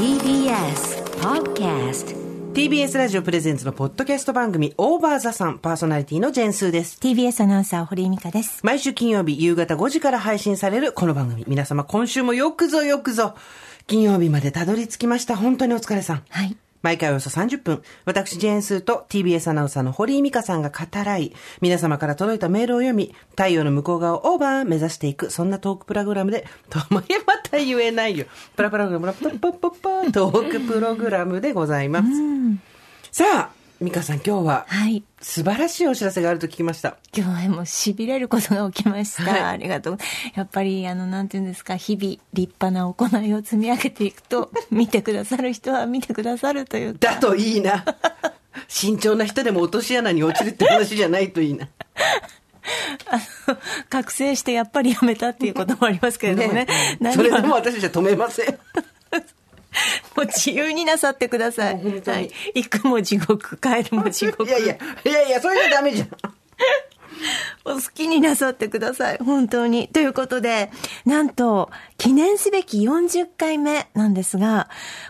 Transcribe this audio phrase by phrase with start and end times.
[0.00, 2.16] TBS Podcast
[2.54, 6.98] TBS ラジオプレゼンツのポッドキャスト番組オーバーザさんパーソナリティのジェンスーです。
[6.98, 8.60] TBS アナウンサー、堀井美香です。
[8.64, 11.44] 毎週金曜日夕方5時から配信されるこの番組。
[11.46, 13.34] 皆様今週もよくぞよくぞ
[13.88, 15.36] 金曜日までたどり着きました。
[15.36, 16.22] 本当にお疲れさん。
[16.30, 16.56] はい。
[16.82, 28.24] 毎回およそ30分、私、ジェーンスーと TBS アナウンサーの堀井美香さんが語らい、皆様から届いたメールを読み、太陽の向こう側をオーバー目指していく、そんなトークプログラムで、ともえまた言えないよ。
[28.56, 32.06] プラプラグラム、プラプラプラプラトークプログラムでございます。
[33.12, 35.02] さあ、美香さん今日は、はい。
[35.22, 36.98] 素晴らしいお知らせがあると聞きました。
[37.16, 39.30] 今日はもう痺れることが起きました。
[39.30, 39.98] はいありがとう。
[40.34, 46.98] やっぱり、あの、なんていうんですか、日々立派な行いを積み上げていくと、 見てくださる人は見てくださるというか。
[47.14, 47.82] だといいな。
[48.68, 51.66] 慎重な人でも落とし穴に落ちるって話じゃないといいな。
[53.08, 53.16] あ
[53.50, 53.58] の、
[53.88, 56.66] 覚醒してやっぱりやめたっていうこともありますけれどもね。
[57.00, 58.58] 何それではも私たちは止めません。
[60.16, 61.74] もう自由になさってください。
[61.74, 62.30] はい。
[62.54, 64.44] 行くも地獄、帰るも地獄。
[64.44, 66.08] いやいや、いやいや、それじゃダメじゃん。
[67.64, 69.18] お好きになさってください。
[69.18, 69.88] 本当に。
[69.88, 70.70] ということで、
[71.04, 74.68] なんと、記念すべき40回目なんですが、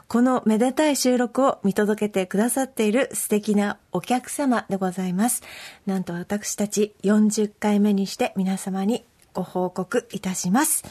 [0.09, 5.43] このめでたい収録を見届けてくださっている素敵なお客様でございます。
[5.87, 10.85] なんと私たち40回目にして皆様にご報告いたします。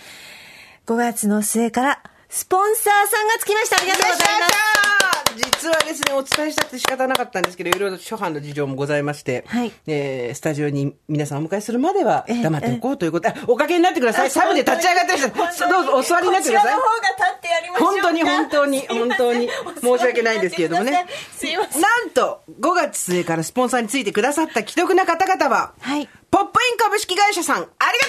[0.86, 3.82] 5月の末からスポンサーさんがつきました。
[3.82, 4.54] ありがとうございます。
[5.36, 14.30] 実はですね、お伝えしたくて仕方なかったんですけど、いろいろ諸般の事情もございまして、はいえースタジオに皆さんお迎えするまではええ黙っておこうということで、あおかけになってください。
[14.30, 16.76] サブで立ち上がってる人、どうぞお座りになってください
[17.80, 19.50] 本当に本当に本当に
[19.82, 21.08] 申し訳ないですけれどもね。
[21.36, 21.82] すいません。
[21.82, 26.08] なんと、5月末からスポンサーについてくださった既得な方々は、はい。
[26.32, 28.09] ポップイン株式会社さん、ありがとうございます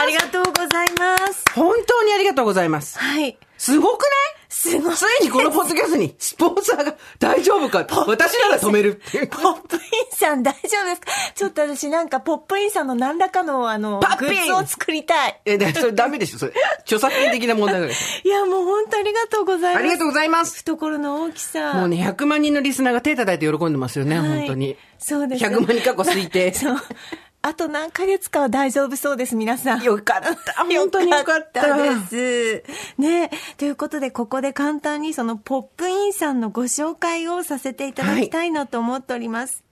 [0.00, 1.44] ありがとうございます。
[1.54, 2.98] 本当にありがとうございます。
[2.98, 3.36] はい。
[3.58, 4.10] すごくない？
[4.48, 4.94] すごい。
[4.96, 7.86] ついにこのポッドキャストにスポンサーが大丈夫か？
[8.06, 9.26] 私なら止めるっていう。
[9.28, 9.80] ポップイン
[10.12, 11.06] さん大丈夫ですか？
[11.34, 15.40] ちょっと私なんかポップインさんの何らかのあの、パッグッズを作りたい。
[15.44, 16.52] え、だそれダメでしょ、それ。
[16.80, 17.92] 著作権的な問題だか
[18.24, 19.74] いやもう本当ありがとうございます。
[19.74, 19.80] ら。
[19.80, 20.56] ありがとうございます。
[20.58, 21.74] 懐の大きさ。
[21.74, 24.76] もうね、100万人のリスナーが手叩いて喜んでますよね、はい本当に。
[24.98, 26.52] そうです100万人過去推定。
[26.54, 26.76] そう。
[27.42, 29.82] あと何ヶ月かは大丈夫そうです、皆さん。
[29.82, 30.64] よかった。
[30.64, 31.74] 本当によかった。
[31.76, 33.00] です。
[33.00, 39.64] ねということで、ここで簡単にそのポップインさんのご紹介をさせていただきたいなと思っております。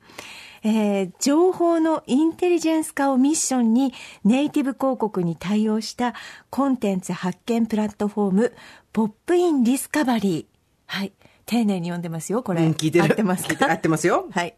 [0.65, 3.93] えー情報のインテリジェンス化をミッションに
[4.25, 6.15] ネイティブ広告に対応した
[6.51, 8.53] コンテンツ発見プラットフォーム
[8.93, 10.57] ポップインディスカバリー。
[10.87, 11.13] はい。
[11.47, 12.65] 丁寧に読んでますよ、これ。
[12.65, 13.71] うん聞いてる合ってますか？
[13.71, 14.55] 合ってますよはい。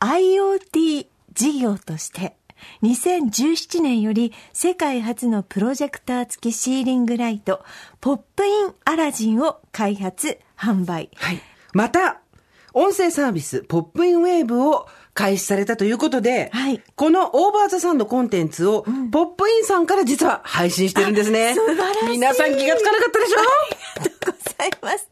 [0.00, 2.34] IoT 事業として、
[2.82, 7.62] 2017年より世界初のプロジェクター付きシーリングライト、
[8.00, 11.10] ポップインアラジンを開発、販売。
[11.16, 11.40] はい。
[11.74, 12.20] また、
[12.72, 21.54] 音声サービス、ポップインウェーブを開始されたということで、はいこのオーバーザサンドコンテンツを、ポップインさんから実は配信してるんですね。
[21.54, 25.10] 素晴らしい皆さん気がつかなかったでしょありがとうございます。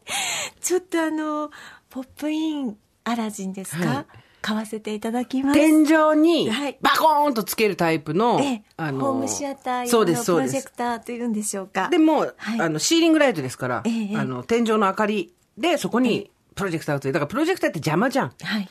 [0.61, 1.51] ちょっとあの、
[1.91, 5.59] ポップインアラジンですか、はい買わせていただきます。
[5.59, 10.71] 天井にはいバコーンとつけるタイプの、ええ、ホームシアター用のプロジェク。
[10.71, 11.89] ターというんでしょうか。
[11.89, 17.13] でも、はいあの、シーリングライトですから、ええあの、天井の明かりで、そこにプロジェクターをつける。
[17.13, 18.33] だからプロジェクターって邪魔じゃん。
[18.39, 18.69] はい。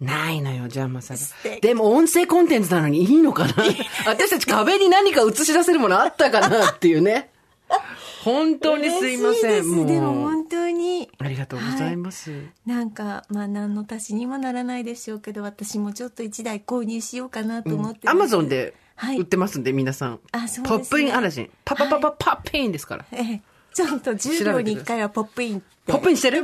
[0.00, 1.50] ないのよ、邪魔さ素が。
[1.54, 3.54] 敵でも音声コンテンツなのにいいのかな？
[4.06, 7.30] 私たち壁に何か映し出せるものあったかなっていうね。
[8.26, 9.70] 本当にすいません。
[9.70, 11.08] もうでも本当に。
[11.18, 12.32] ありがとうございます。
[12.66, 18.14] なんか、まあ何の足しにもならないでしょうけど、私もちょっと一台購入しようかなと思ってア。
[18.14, 20.18] マゾンではい売ってますんで、皆さん。
[20.32, 21.50] あそうですねポップインアラジン。
[21.64, 23.06] パパパパパップインですから。
[23.12, 23.42] ええ
[23.72, 25.62] ちょっと10秒に1回はポップイン。
[25.86, 26.42] ポップインしてる？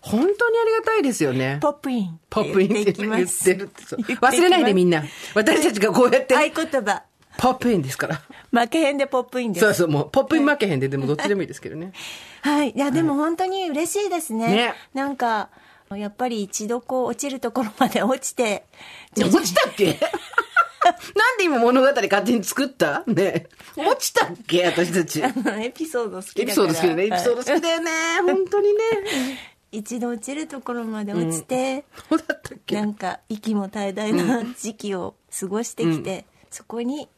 [0.00, 1.58] 本当にありがたいですよね。
[1.62, 2.18] ポップイン。
[2.28, 5.04] ポップインって言ってるって忘れないでみんな。
[5.34, 7.04] 私たちがこうやって、合言葉。
[7.38, 8.22] ポップインですから。
[8.52, 9.64] 負けへんでポップインです。
[9.66, 11.92] そうそう、もう、ポップイン負けへんで、でもどっちでもいいですけどね。
[12.42, 12.70] はい。
[12.70, 14.46] いや、でも本当に嬉しいですね。
[14.48, 15.50] ねなんか、
[15.90, 18.64] やっぱり一度こう落ちるところまで落ちて、
[19.16, 19.86] 落ちたっけ？
[21.14, 23.04] なんで今物語勝手に作った？
[23.06, 23.46] ね
[23.76, 24.64] 落ちたっけ？
[24.66, 25.22] 私たち。
[25.62, 26.64] エピソード好きエだから。
[26.64, 27.04] ピソード好きだね。
[27.06, 27.90] エピソード好きだよね。
[28.26, 28.78] 本当にね。
[29.72, 32.76] 一度落ちるところまで落ちて、そうだったっけ？
[32.76, 37.08] なんか息も絶え絶えな時期を過ごしてきて、そこに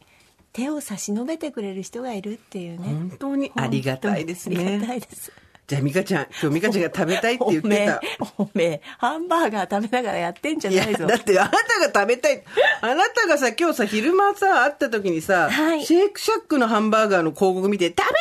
[0.56, 2.86] 手を差し伸べてくれる人がいるっていうね。
[2.88, 4.96] 本当にありがたいですありがたね。
[4.96, 5.30] いです。
[5.66, 8.00] じゃあ、ミカちゃん、今日ミカちゃんが食べたいって言ってた。、
[8.38, 11.06] おめえ、ハンバーガー食べながらやってんじゃないぞ。
[11.08, 11.56] だってあなた
[11.90, 12.40] が食べたい。
[12.82, 18.16] あなたがさ、今日さ、昼間さ、会った時にさ、はいシェイクシャックのハンバーガーの広告見て、食べたい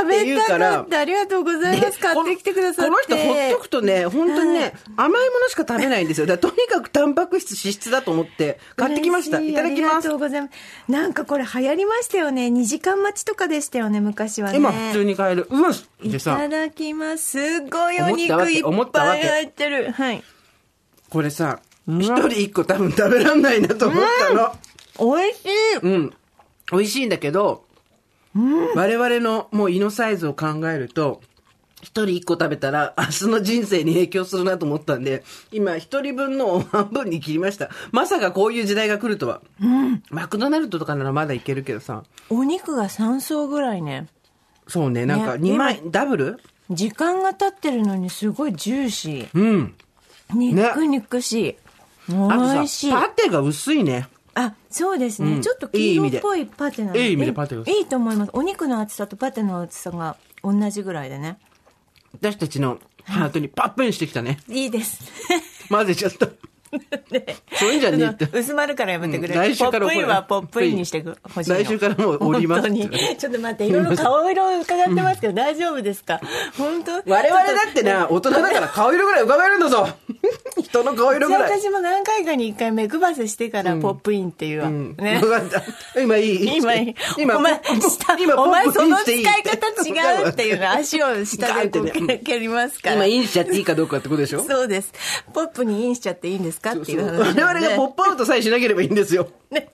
[0.00, 0.98] 食べ言うからった。
[1.00, 1.98] ありがとうございます。
[1.98, 2.90] 買ってきてくださって。
[2.90, 6.26] この人ほっとくとね、 本当にね、甘いものしか食べないんですよ。
[6.26, 9.38] だとにかくタンパク質、脂質だと思って買ってきました。
[9.38, 10.16] 嬉しいただきますありがと。
[10.16, 10.52] うございます。
[10.92, 12.48] なんかこれ流行りましたよね。
[12.48, 14.58] 2時間待ちとかでしたよね、昔はね。
[14.58, 15.46] 今普通に買える。
[15.50, 15.70] うわ
[16.04, 17.58] でいさた、だきます。
[17.58, 19.92] すごいお肉いっぱい入ってる。
[19.92, 20.22] はい。
[21.08, 24.52] これさ、一人一個多分食べらんないなと思ったの。
[24.98, 25.76] 美味しい。
[25.82, 26.12] うん。
[26.72, 27.64] 美味しいんだけど、
[28.74, 31.20] 我々のもう胃のサイズを考えると、
[31.82, 37.70] 一人一個食べたら明日の人生に影響するなと思ったんで、今一人分のを半分に切りました。
[37.90, 39.42] まさかこういう時代が来るとは。
[40.08, 42.04] マクドナルドとかならまだいけるけどさ。
[42.30, 44.06] お肉が3層ぐらいね。
[44.68, 46.38] そうね、なんかね2枚、ダブル？
[46.74, 49.74] 時間が経ってるのにすごいジューシうん。
[50.30, 50.34] ー。
[50.34, 51.56] 肉肉しい。
[52.08, 52.90] 美あと味しい。
[52.90, 54.08] さ、パテが薄いね。
[54.34, 55.34] あ、そうですね。
[55.34, 57.06] うんちょっと黄色っぽいパテなんで。
[57.06, 58.30] いい意味でパテがいいと思います。
[58.34, 61.38] お肉の厚さとパテの厚さが同じぐらいでね。
[62.14, 64.38] 私たちのハートにパップンしてきたね。
[64.48, 65.00] いいです。
[65.68, 66.28] 混ぜちゃった。
[67.54, 68.38] そういうんじゃねえって。
[68.38, 69.34] 薄まるからやめてくれ。
[69.34, 71.56] うん来週からポップインはポップインにしてほしいの。
[71.56, 73.16] 来週からもう降ります本当に。
[73.18, 76.20] ちょっと待って、いろいろ顔色を伺ってますけど、大丈夫ですか？
[76.56, 76.92] 本当？
[76.92, 79.88] 我我々だってな、大人だから顔色ぐらい伺えるんだぞ。
[80.62, 81.58] 人の顔色ぐらい。
[81.60, 84.68] 私も何回かに一回目配せしてからポップインっていうわ。
[84.68, 85.16] うんね。
[85.22, 85.48] わかっ
[85.94, 86.56] た今いい？
[86.56, 86.94] 今いい。
[87.18, 92.96] 今、お前、下、今お前その使い方違うっていうの足を下でこう蹴りますから。
[92.96, 94.42] 今インしちゃっていいかどうかってことでしょ？
[94.44, 94.92] そうです。
[95.32, 96.72] ポップにインしちゃっていいんですか？
[96.72, 99.28] っていう話なんで我々がポップアウトさえしなければいいんですよ。
[99.50, 99.70] ね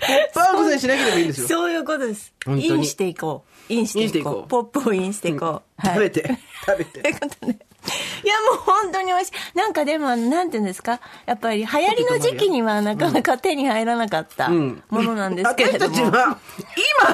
[0.00, 1.48] ポップアウトさえしなければいいんですよ。
[1.48, 2.34] そういうことです。
[2.46, 3.72] インしていこう。
[3.72, 4.48] インしていこう。
[4.48, 5.86] ポップをインしていこう。
[5.86, 7.10] 食べて、食べといて。
[7.10, 7.52] うことで。
[8.24, 9.32] いや、もう本当に美味しい。
[9.56, 11.00] なんかでも、なんていうんですか？
[11.26, 15.94] やっぱり流行りの時期にはなかなか手に入らなかったんものなんですけれども。
[15.94, 16.38] 私たちは、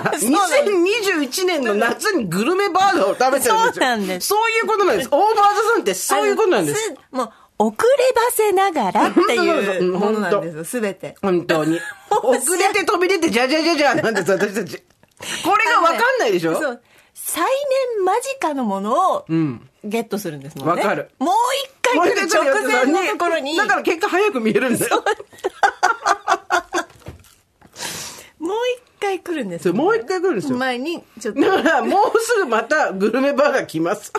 [0.02, 0.84] 今、 そうなん
[1.20, 3.54] 2021年の夏にグルメバーガーを食べてるんですよ。
[3.54, 5.08] そうなんですそういうことなんです。
[5.12, 6.94] オーバーザさんってそういうことなんです。
[7.10, 11.14] もう、遅ればせながらっていうものなんですよ、 すべて。
[11.22, 11.78] 本当に。
[12.10, 14.82] 遅れて飛び出て、じゃじゃじゃじゃなんです、私たち。
[15.44, 16.54] これがわかんないでしょ？
[16.60, 16.82] そう。
[17.14, 17.44] 再
[17.96, 20.82] 年間近のものをんゲットするんですもんね。
[20.82, 21.34] わかるもう
[21.64, 25.04] 一回来る直前のところに、だから結果早く見えるんだよ。
[28.38, 30.56] もう一回来るんですもう一回来るんですよ。
[30.58, 31.40] 前に、ちょっと。
[31.40, 34.12] だから、もうすぐまたグルメバーガー来ます。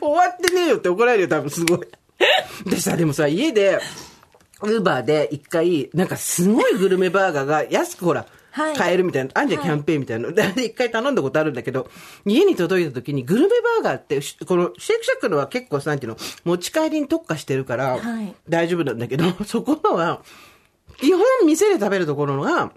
[0.00, 1.88] 終わってねえよって怒られるよ、多分すごい。
[2.66, 3.78] でさ、でもさ、家で、
[4.62, 8.76] ウーバーで一回、なんかすごいグルメバーガーが安くほら、はい。
[8.76, 10.28] 買えるみたいな、あんじゃんキャンペーンみたいな。
[10.28, 10.34] の。
[10.34, 11.88] で、一回頼んだことあるんだけど、
[12.24, 20.22] 家に届いた時にグルメバーガーって、しこのシェイクシャックのは結構さ、なんていうの、持ち帰りに特化してるからはい、大丈夫なんだけど、 そこのは、
[20.96, 22.72] 基本店で食べるところが、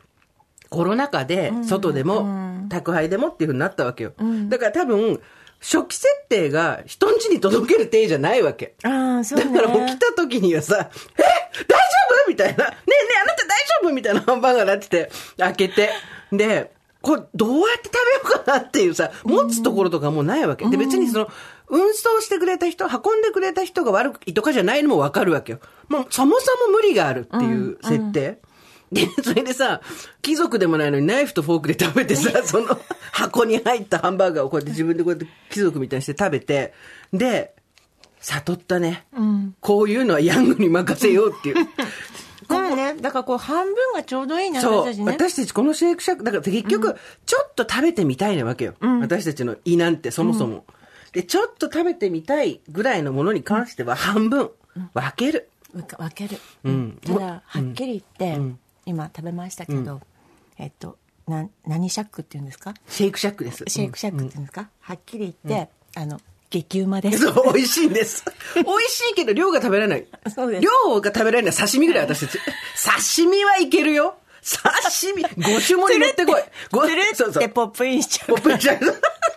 [0.69, 4.13] コロナ禍で、外でも、宅配でもっていうふうになったわけよ。
[4.47, 5.19] だから多分、
[5.61, 8.73] 初期設定が人ん家に届ける体じゃないわけ。
[8.83, 9.55] ああ、そうだね。
[9.55, 11.21] からもう来た時にはさ、え？
[11.63, 11.85] 大丈
[12.25, 12.29] 夫？
[12.29, 12.65] みたいな。
[12.65, 13.49] ねえねえ、あなた大
[13.83, 13.93] 丈夫？
[13.93, 15.91] みたいなハンバーガーになってて、開けて。
[16.31, 16.71] で、
[17.01, 20.67] これどうやって食べようかなっていうさ、持つところとかもうないわけ。
[20.67, 21.29] で、別にその、
[21.67, 25.59] 運送してくれた人、運んでくれた人が悪いとかじゃないのもわかるわけよ。
[25.89, 28.39] もうそもそも無理があるっていう設定。
[28.91, 29.81] で、それでさ、
[30.21, 32.77] 貴族でもないのにナイフとフォークで食べてさ、 その
[33.11, 36.73] 箱に入ったハンバーガーをこうやって自分でこうやって貴族みたいにして食べて、
[37.13, 37.53] で、
[38.19, 39.05] 悟ったね。
[39.61, 41.55] こういうのはヤングに任せようっていう。
[42.47, 44.77] でもね、だからこう半分がちょうどいいな、そう。
[44.81, 45.05] 私たちね。
[45.05, 48.75] 私たちこのシェイクシャック、だから結局、ちょっと食べてみたいなわけよ。
[49.01, 50.65] 私たちの胃なんてそもそも。
[51.13, 54.49] で、ちょっと食べてみたいぐらいのものに関しては半分
[54.93, 55.49] 分ける。
[55.73, 56.37] 分ける。
[56.69, 58.39] んただ、はっきり言って、
[58.85, 60.01] 今食べましたけど、
[60.57, 60.97] えっと、
[61.27, 62.73] な、何シャックっていうんですか？
[62.87, 63.63] シェイクシャックです。
[63.67, 66.19] シェイクシャックっていうんですか、はっきり言って、あの、
[66.49, 67.19] 激うまです。
[67.19, 68.25] そう、美味しいんです。
[68.55, 70.07] 美味しいけど量が食べられない。
[70.35, 72.39] そうです量が食べられない刺身ぐらい私たち。
[73.17, 74.15] 刺身はいけるよ。
[74.43, 76.41] 刺身、五種盛り持ってこい。
[76.71, 78.79] ごつるってポップインしちゃうポップインしちゃう。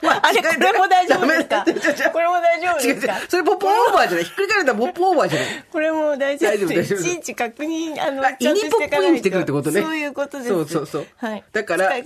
[0.03, 1.45] あれ、これも大丈夫です
[2.03, 2.11] か？
[2.11, 3.14] これも大丈夫ですか？
[3.29, 4.25] それポップオーバーじゃない。
[4.25, 5.64] ひっくり返るのはポップオーバーじゃない。
[5.71, 10.49] これも大丈夫大丈夫大丈夫いちいち確認、あの、あ胃にポップインしてくるってことねそういうことです。
[10.50, 11.45] そうそうそうはい。
[11.53, 12.03] だから間違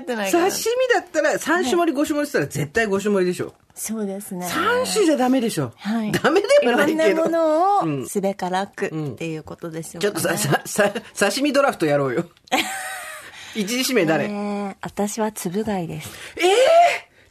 [0.00, 0.30] ってない。
[0.30, 0.50] 刺身
[0.94, 3.54] だったら3種盛り5種盛りしたら絶対5種盛りでしょ。
[3.74, 4.46] そうですね。
[4.46, 5.72] 3種じゃダメでしょ。
[5.76, 6.12] はい。
[6.12, 7.38] ダメでもないけどいろんな。
[7.40, 10.02] もうんのをすべからくっていうことですよね。
[10.02, 10.92] ちょっとさ、さ、さ、
[11.30, 12.24] 刺身ドラフトやろうよ。
[13.54, 16.10] 一時指名誰、ねえ私はつぶ貝です。
[16.36, 16.54] ええ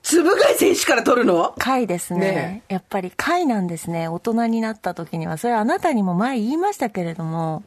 [0.05, 1.55] つぶ貝選手から取るの？
[1.57, 4.07] 貝ですねねやっぱり貝なんですね。
[4.07, 5.37] 大人になった時には。
[5.37, 7.63] それあなたにも前言いましたけれども、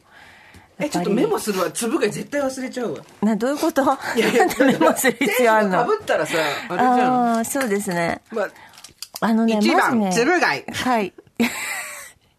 [0.78, 1.68] え、ちょっとメモするわ。
[1.72, 3.00] 粒が絶対忘れちゃうわ。
[3.22, 3.82] な、どういうこと？
[3.82, 3.86] い
[4.20, 5.78] やいや、メモする必要あんの？
[5.78, 7.34] かぶったらさ、あれじゃん。
[7.34, 8.22] ああ、そうですね。
[8.30, 8.48] まあ、
[9.20, 10.12] あのね、一番、ね。
[10.12, 10.64] つぶ貝。
[10.72, 11.12] はい。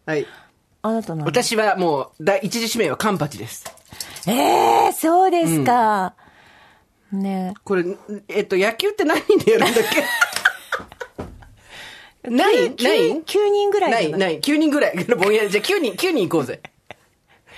[0.06, 0.26] はい。
[0.80, 1.26] あなたの。
[1.26, 3.66] 私はもう、第一次指名はカンパチです。
[4.26, 6.14] ええそうですか。
[7.12, 7.84] ねこれ、
[8.28, 10.04] えっと、野球って何人でやるんだっけ？
[12.30, 15.04] ない9ない？9人ぐらいない、ないない、9人ぐらい。
[15.04, 16.60] ぼんやり、じゃあ9人、9人行こうぜ。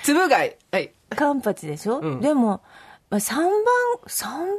[0.03, 0.57] つぶ貝。
[0.71, 0.93] はい。
[1.11, 2.63] カンパチでしょ、んでも、
[3.11, 3.51] まあ3番、
[4.07, 4.55] 三番ぐ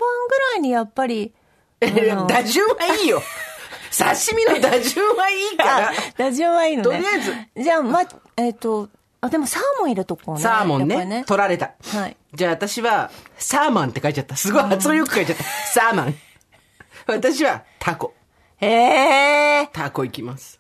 [0.52, 1.34] らいにやっぱり、
[1.80, 3.22] 打順はいいよ。
[3.98, 6.98] 刺身の打順はいいからあ。、打順はいいのね。
[6.98, 7.34] とりあえず。
[7.64, 8.02] じゃあ、ま、
[8.38, 8.90] えっ、と、
[9.22, 10.42] あ、でもサーモン入れとこうね。
[10.42, 11.24] サーモンやっぱりね。
[11.26, 11.72] 取られた。
[11.94, 12.18] はい。
[12.34, 14.36] じゃあ私は、サーマンって書いちゃった。
[14.36, 15.44] すごい発音よく書いちゃった。
[15.44, 16.16] サーマン。
[17.08, 18.14] 私は、タコ。
[18.58, 19.68] へえ。
[19.74, 20.60] タコ行きます。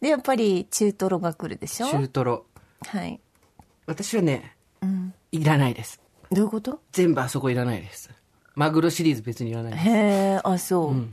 [0.00, 1.86] で、やっぱり中トロが来るでしょ？
[1.90, 2.44] 中トロ。
[2.86, 3.20] はい。
[3.86, 4.56] 私はね、
[5.32, 6.00] いらないです。
[6.30, 6.80] どういうこと？
[6.92, 8.10] 全部あそこいらないです。
[8.54, 9.88] マグロシリーズ別にいらないです。
[9.88, 11.06] へえ、あ、そう。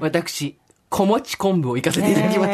[0.00, 0.58] 私、
[0.88, 2.50] 小餅昆布を行かせていただきます。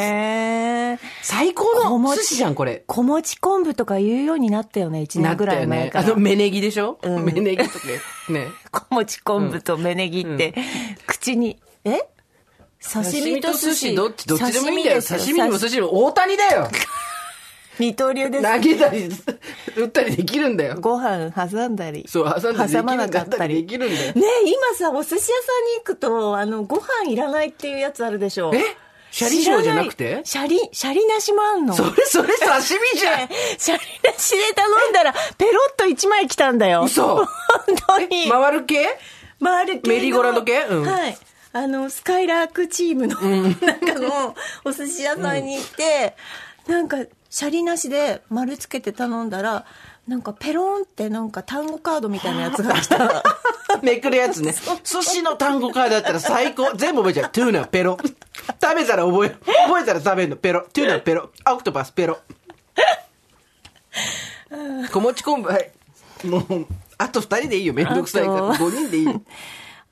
[1.23, 2.83] 最高の寿司じゃん、これ。
[2.87, 5.67] 小餅昆布とか言うようになったよね、1なった年ぐらい。
[5.67, 6.07] 前から。
[6.07, 6.99] あの、芽ネギでしょ？
[7.03, 8.49] うん芽ネギとかね。
[8.71, 10.55] 小餅昆布と芽ネギって、
[11.07, 12.01] 口に、え？
[12.93, 13.95] 刺身と寿司？
[13.95, 15.03] どっち、どっちでもいいんだよ。
[15.03, 16.69] 刺刺身にも寿司にも大谷だよ。
[17.79, 18.53] 二刀流です。
[18.55, 19.09] 投げたり、
[19.77, 20.77] 打ったりできるんだよ。
[20.81, 22.05] ご飯挟んだり。
[22.09, 23.55] そう、挟んでできる挟まなかったり。
[23.55, 24.13] できるんだよ。
[24.13, 28.51] ねえ今さ、お寿司屋さんに行くと、あの、ご飯いらないっていうやつあるでしょ。
[28.55, 28.59] え？
[29.13, 31.75] シャリ塩じゃなくてシャリ、シャリなしもあんの？
[31.75, 32.57] それ、それ刺
[32.95, 33.29] 身じゃん
[33.59, 36.83] シャリなしで頼んだら、ペロッと一枚来たんだよ。
[36.85, 37.27] 嘘本
[37.87, 38.29] 当に。
[38.29, 38.87] 回る系？
[39.43, 40.61] 回る系のメリーゴーランド系？
[40.63, 41.17] うんはい。
[41.53, 46.17] あの、スカイラークチームの、なんかの、お寿司屋さんに行って、
[46.67, 46.97] なんか、
[47.29, 49.67] シャリなしで丸つけて頼んだら、
[50.07, 53.23] なんかペロンってなんか単語カードみたいなやつが来た。
[53.83, 54.53] めくるやつね。
[54.85, 56.73] 寿司の単語カードだったら最高。
[56.75, 57.31] 全部覚えちゃう。
[57.31, 57.97] トゥーナ、ペロ。
[58.61, 59.39] 食べたら覚える。
[59.67, 60.37] 覚えたら食べるの。
[60.37, 60.61] ペロ。
[60.73, 61.31] トゥーナ、ペロ。
[61.51, 62.19] オクトパス、ペロ。
[64.91, 65.71] 小餅昆布、はい。
[66.25, 66.67] もう、
[66.99, 67.75] あと二人でいいよ。
[67.75, 68.51] めんどくさいから。
[68.51, 69.23] あと五人でいいよ。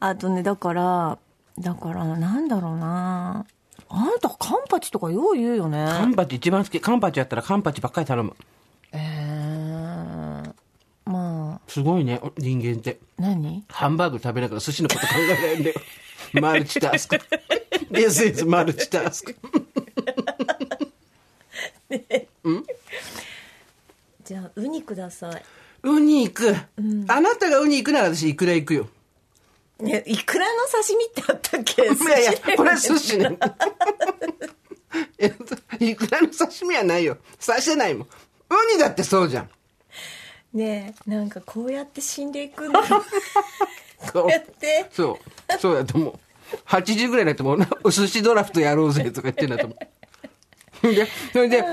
[0.01, 1.19] あとね、だから、
[1.59, 3.47] だから、なんだろうな
[3.89, 5.85] あんたカンパチとかよう言うよね。
[5.87, 6.81] カンパチ一番好き。
[6.81, 8.37] カンパチやったらカンパチばっかり頼む。
[8.93, 12.99] えー、まあ、すごいね、人間って。
[13.17, 13.65] 何？
[13.69, 15.81] ハンバーグ食べながら寿司のこと考えないんだよ。
[16.41, 17.17] マルチタスク。
[17.93, 19.37] This is マルチタスク。
[24.25, 25.45] じゃあ、ウニください。
[25.85, 26.57] ウニ行く。
[27.09, 28.89] あなたがウニ行くなら私イクラ行くよ。
[29.79, 31.83] ね、いくらの刺身ってあったっけ？
[31.83, 33.39] いやいや、これは寿司ね。
[35.19, 35.33] え
[35.79, 37.17] いくらの刺身はないよ。
[37.45, 38.09] 刺してないもん。
[38.09, 38.09] ウ
[38.75, 39.51] ニだってそうじゃん。
[40.53, 42.81] ねえ、なんかこうやって死んでいくんだ。
[42.83, 42.87] こ
[44.13, 44.87] そううやって。
[44.91, 45.59] そう。
[45.59, 46.19] そうだと思う。
[46.67, 47.69] 8時ぐらいだと思うな。
[47.85, 49.77] お寿司ドラフトやろうぜとか言ってんだと思
[50.83, 50.95] う。
[50.95, 51.67] で、それで、あ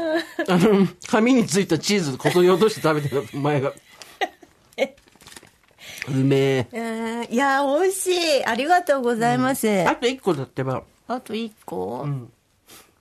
[0.48, 3.74] の、紙についたチーズこそ落として食べてたお前が。
[6.10, 6.68] うめえ。
[6.72, 6.82] う
[7.32, 8.46] んいや、美味しい。
[8.46, 9.68] ありがとうございます。
[9.88, 10.84] あと1個だってば。
[11.08, 12.06] あと一個、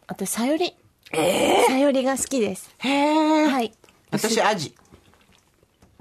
[0.07, 0.75] あと、さより。
[1.13, 2.71] えさよりが好きです。
[2.79, 3.47] へえ。
[3.47, 3.73] はい。
[4.11, 4.75] 私、アジ。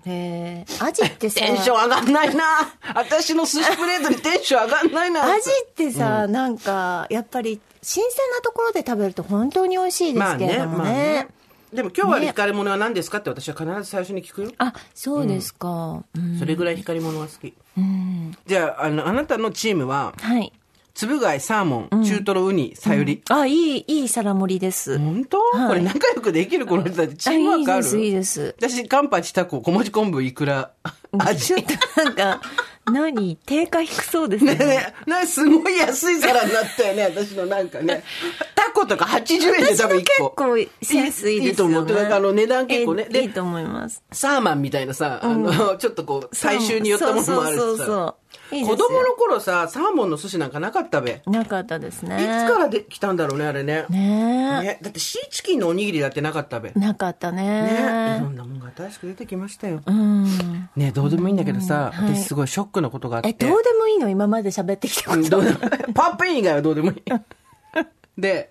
[0.06, 0.84] へえ。
[0.84, 2.44] アジってさ、テンション上がんないな。
[2.96, 5.24] 私の寿司プレートにテンション上がんないな。
[5.24, 11.28] アジってさ、なんか、やっぱり、新鮮なところで食べると本当に美味しいですけれどもね。
[11.74, 14.52] でも今日は光り物は何ですかって私は必ず最初に聞くよ。
[14.58, 16.04] あ、そうですか。
[16.16, 16.40] うん。
[16.40, 17.54] それぐらい光り物は好き。
[17.78, 20.54] うんじゃあ、あの、あなたのチームは、はい。
[20.96, 23.22] つぶ貝、サーモン、中トロ、ウニ、さゆり。
[23.30, 24.98] あ、いい、いい皿盛りです。
[24.98, 27.86] 本当、はいこれ仲良くできるこの人たちチームワークある？
[27.86, 28.56] あいいです、いいです。
[28.58, 30.72] 私、カンパチ、タコ、小餅昆布、イクラ、
[31.20, 31.48] アジ。
[31.48, 31.64] ちょっ
[31.96, 32.42] となんか、
[32.90, 33.36] 何？
[33.46, 34.56] 定価低そうですね。
[34.56, 38.02] ねねねすごい安い皿になったよね、私のなんかね。
[38.56, 40.30] タコとか80円で多分1結個。
[40.30, 41.74] 構センスいいですよ、ね。
[41.74, 44.02] いいと思ってなんかあの値段結構ねでいいと思います。
[44.14, 48.16] サーマンみたいなさ、あの、ちょっとこう、大衆によったものもあるしそうそうそう
[48.50, 51.22] 子供の頃さ、サーモンの寿司なんかなかったべ。
[51.26, 52.18] いなかったですね。
[52.48, 53.86] つからできたんだろうね、あれね。
[53.90, 56.72] ねねだってシーチキンのおにぎりだってなかったべ。
[56.76, 56.80] え。
[56.80, 58.30] なかったねいろね。
[58.30, 59.82] んなもんが新しく出てきましたよ。
[59.86, 60.26] うん。
[60.76, 63.30] ねどうでもいいんだけどさ、はい私すごいショックなことがあって。
[63.30, 64.10] え、どうでもいいの？
[64.10, 65.40] 今まで喋ってきたこと。
[65.40, 65.56] うん
[65.94, 67.04] パッペン以外はどうでもいい。
[68.18, 68.50] で、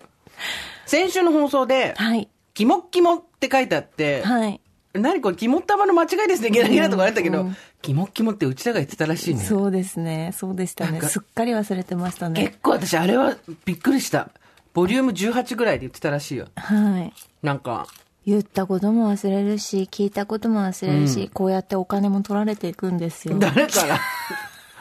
[0.85, 2.29] 先週の放送で、はい。
[2.53, 4.61] キモッキモって書いてあって、はい。
[4.99, 7.49] 何これ、肝っ玉の間違いですね、ゲラゲラとかあったけど、
[7.81, 9.41] 肝っ肝ってうちらが言ってたらしいね。
[9.41, 10.31] そうですね。
[10.35, 11.01] そうでしたね。
[11.01, 12.57] すっかり忘れてましたね結。
[12.61, 13.35] 構私、あれは
[13.65, 14.29] びっくりした。
[14.73, 16.47] ボリューム18ぐらいで言ってたらしいよ。
[16.55, 17.13] はい。
[17.43, 17.87] なんか、
[18.25, 23.37] 言ったことも忘れるし、聞いたことも忘れるし、こうやってお金も取られていくんですよ。
[23.37, 23.99] 誰から？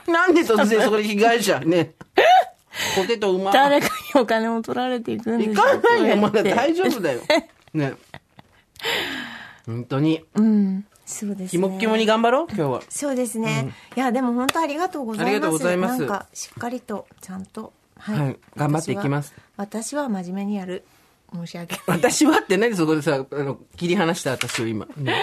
[0.13, 1.93] なんで突然そこで被害者ね。
[2.97, 3.55] ポテトうまい。
[3.55, 7.21] 誰かにお金も取られていくんです行かないよ、まだ大丈夫だよ。
[7.75, 7.95] ね。
[9.67, 10.25] 本当に。
[10.35, 10.85] うん。
[11.07, 11.63] そうですね。
[11.63, 12.83] 肝っ肝に頑張ろう、今日は。
[12.89, 13.73] そうですね。
[13.97, 15.27] いや、でも本当ありがとうございます。
[15.27, 17.73] ありがとうございますなんか、しっかりと、ちゃんと。
[17.99, 18.19] はい。
[18.19, 20.09] はい頑張っていきます私は。
[20.09, 20.85] 真面目にやる。
[21.33, 21.99] 申し訳ない。
[21.99, 24.87] 私はって何そこでさ、あの、切り離した私を今。
[24.97, 25.15] ね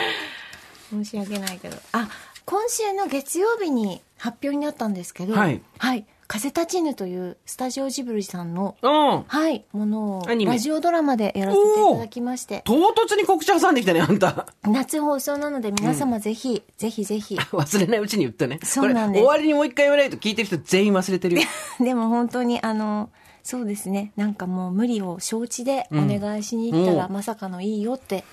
[0.89, 1.77] 申し訳ないけど。
[1.93, 2.09] あ、
[2.45, 5.61] 今週の月曜日に発表になったんですけど、はい。
[5.77, 6.05] はい。
[6.31, 9.23] 風立ちぬというスタジオジブリさんの、うん。
[9.23, 14.47] はい、ものをラジオドラマでやらせていただきまして、唐突に告知挟んできたね、あんた。
[14.63, 17.35] 夏放送なので皆様ぜひ、ぜひぜひ。
[17.51, 18.61] 忘れないうちに言ったね。
[18.63, 21.41] そうなんです終わりにもう一回言わないと聞いてる人全員忘れてるよ。
[21.81, 23.09] でも本当にあの、
[23.43, 24.11] そうですね。
[24.15, 28.23] なんかもう無理を承知でお願いしに行ったら、うんまさかのいいよって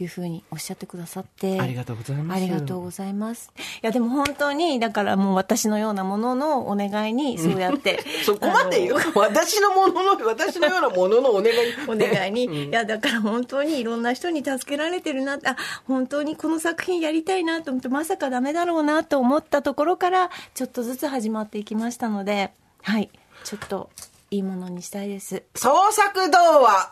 [0.00, 1.60] いうふうにおっしゃってくださって。
[1.60, 3.52] ありがとうございますありがとうございます。
[3.56, 8.00] いやでも本当に、だからもう私のようなもののお願いに、そうやって。
[8.24, 8.94] そこまで言う？
[9.14, 11.56] 私のものの、私のようなもののお願い。
[11.86, 15.56] お願いに、うんいやだから本当にいろんな人に助けられてるなあ
[15.86, 22.52] 本当にこの作品やりたいなと思ってまさかダメだろうなと思ったところからちょっとずつ始まっていきましたので
[22.82, 23.10] はい
[23.44, 23.90] ちょっと
[24.34, 26.90] いいものにしたいです創作童話。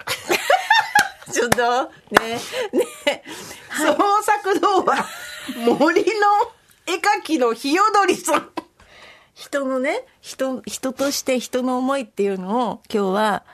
[1.33, 1.85] ちょっと
[2.21, 2.39] ね
[2.73, 3.25] ね
[3.77, 5.05] 創作童話。
[5.57, 6.11] 森の
[6.87, 8.51] 絵描きのひよどりさん。
[9.35, 13.45] 人のね人人として人の思いっていうのを今日は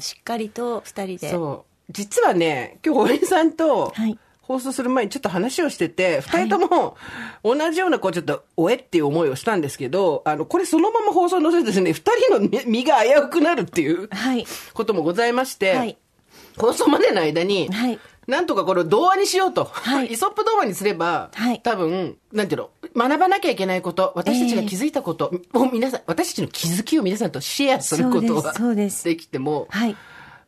[0.00, 1.92] しっかりと二人でそう。
[1.92, 4.18] 実はね、今日、堀さんとはい、
[4.48, 6.96] 放送する前にちょっと話をしてて、二、人とも、
[7.44, 14.46] 同じような、こう、ちょっと、おえっていう思いをしたんですけど、あの、これそのまま放送載せるとですね、二人のね身が危うくなるっていうはい。
[14.72, 15.98] こともございまして、はい。
[16.56, 17.98] 放送までの間に、はい。
[18.26, 19.64] なんとかこれを童話にしようと。
[19.66, 20.06] はい。
[20.12, 21.60] イソップ童話にすれば、はい。
[21.60, 29.04] 多分、なんていうの、学ばなきゃいけないこと、私たちが気づいたことを皆さん、私たちの気づきを皆さんとシェアすることはそうですそうです。
[29.04, 29.96] できても、はい。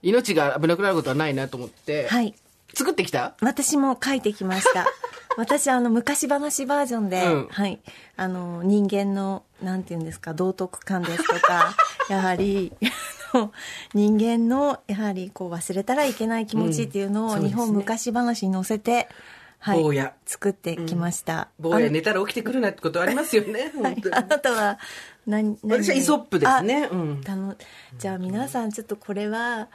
[0.03, 2.35] 命が危なくなることはないなと思って、はい
[2.75, 3.35] 作ってきた？
[3.41, 4.87] 私も書いてきました。
[5.37, 7.79] 私、あの、昔話バージョンで、うんはい。
[8.17, 11.75] あの、人間の、なんていうんですか、道徳感ですとか、
[12.11, 12.73] やはり、
[13.95, 19.09] 人間の、やはり、こう、忘れたらいけない気持ちっていうのを、うんそうですね日本昔話に載せて、
[19.61, 19.83] はい。
[19.83, 21.49] 坊や作ってきました。
[21.61, 23.73] 坊や寝たら起きてくるなってことありますよね。
[23.77, 24.79] あ本当にあなたは
[25.27, 25.85] 何何？
[25.85, 27.21] 私はイソップですねあうん
[27.99, 29.69] じゃあ皆さんちょっとこれは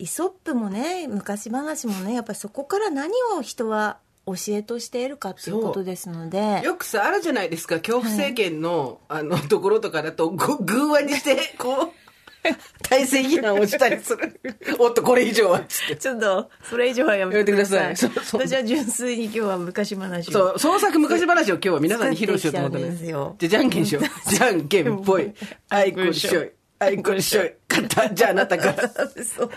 [0.00, 14.40] イソップもね昔話もねやっぱりそこから何を人は教えとして得るかっていうことですのでよくさ、あるじゃないですか、恐怖政権の、あの、ところとかだと、ぐ、偶話にして、 こう、体制批判をしたりする。
[14.78, 15.96] おっと、これ以上は、つって。
[15.96, 24.30] ちょっとそれ以上はややめてください私は純粋に今日は昔話をそう、創作昔話を今日は皆さんに披露しようと思ってすよじゃあ、じゃんけん しよう。
[24.30, 25.32] じゃんけんぽい。
[25.70, 26.50] あいこりしょい。
[26.80, 27.52] あいこりしょい。
[27.68, 28.08] 勝った。
[28.14, 28.90] じゃあ、あなたから。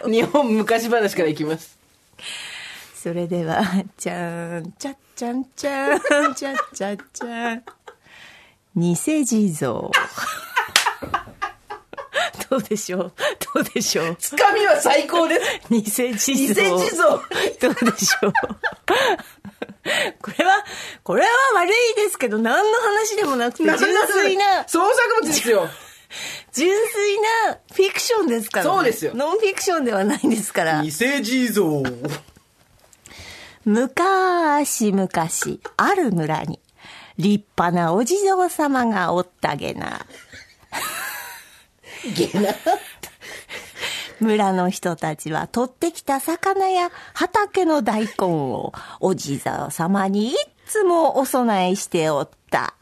[0.09, 1.77] 日本昔話からいきます。
[3.01, 3.61] それでは
[3.97, 7.63] じゃーんちゃっちゃんちゃんちゃっちゃっちゃん
[8.75, 9.91] 偽地蔵
[12.49, 13.13] どうでしょう？
[13.55, 14.15] どうでしょう？
[14.17, 15.41] つかみは最高です。
[15.69, 17.09] 偽地偽蔵地蔵。
[17.09, 17.21] ど
[17.69, 18.33] うでしょう？
[20.21, 20.63] これは、
[21.03, 25.67] これは悪いですけど、何の話でもなくて、純粋な、創作物ですよ。
[26.51, 30.83] 純粋なフィクションですから、そうですよノンフィクションではないんですから。
[30.83, 31.81] 偽地蔵。
[33.65, 35.09] 昔々、
[35.77, 36.59] ある村に、
[37.17, 40.05] 立派なお地蔵様がおったげな。
[42.15, 42.53] ゲナ。
[44.19, 52.75] 村の人たちは取ってきた魚や畑の大根をお地蔵様にいっつもお供えしておった。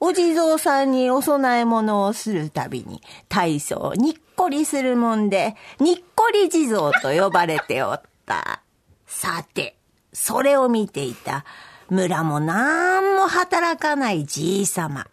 [0.00, 8.62] お地蔵さんにお供え物をするたびに大層にっこりするもんで、にっこり地蔵と呼ばれておった。
[9.06, 9.76] さて、
[10.12, 11.44] それを見ていた
[11.88, 15.06] 村もなんも働かないじいさま。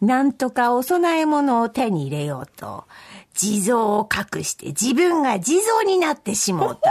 [0.00, 2.84] なんとかお供え物を手に入れようと、
[3.32, 6.90] 地蔵を隠して自分が地蔵になってしもうた。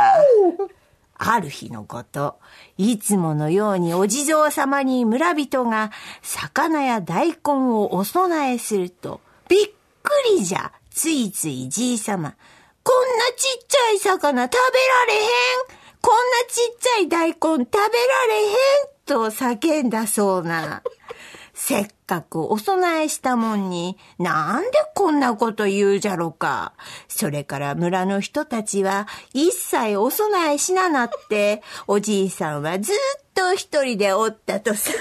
[1.16, 2.40] ある日のこと、
[2.78, 7.36] いつものようにお地蔵様に村人が魚や大根
[7.72, 9.70] をお供えすると、びっ
[10.02, 12.36] くりじゃ、ついついじい様。
[12.84, 15.30] こんなちっちゃい魚食べられへん
[16.02, 17.88] こんなちっちゃい大根食べら
[18.28, 18.56] れへん
[19.06, 20.84] と叫んだそうな。
[21.66, 26.74] せっかくお供えしたもんに、なんでこんなこと言うじゃろか。
[27.08, 32.96] それから村の人たちは、一切お供えしななって、おじいさんはずっ
[33.34, 34.92] と一人でおったとさ。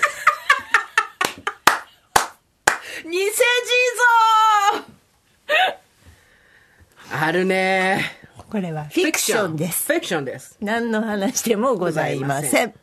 [3.10, 3.32] 偽地
[7.10, 8.20] 蔵あるね
[8.50, 9.86] これはフィクションです。
[9.92, 10.58] フィクションです。
[10.60, 12.74] 何の話でもございません。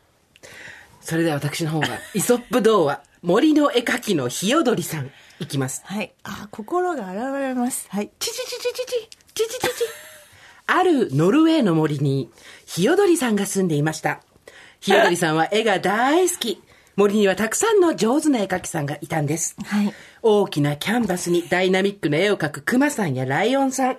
[1.00, 5.82] それでは私の方が、イソップ童話、森の絵描きのひよどりさん、いきます。
[5.84, 6.12] はい。
[6.22, 7.86] あ、心が現れます。
[7.90, 8.10] はい。
[8.18, 9.68] ちちちちちち、ちちちち。
[10.66, 12.30] あるノルウェーの森に、
[12.64, 14.22] ひよどりさんが住んでいました。
[14.80, 16.62] ひよどりさんは絵が大好き。
[16.96, 19.54] 森にはたくさんの上手な絵描きさんがいたんです。
[19.64, 23.98] はい大きなキャンバスにダイナミックな絵を描くクマさんやライオンさん。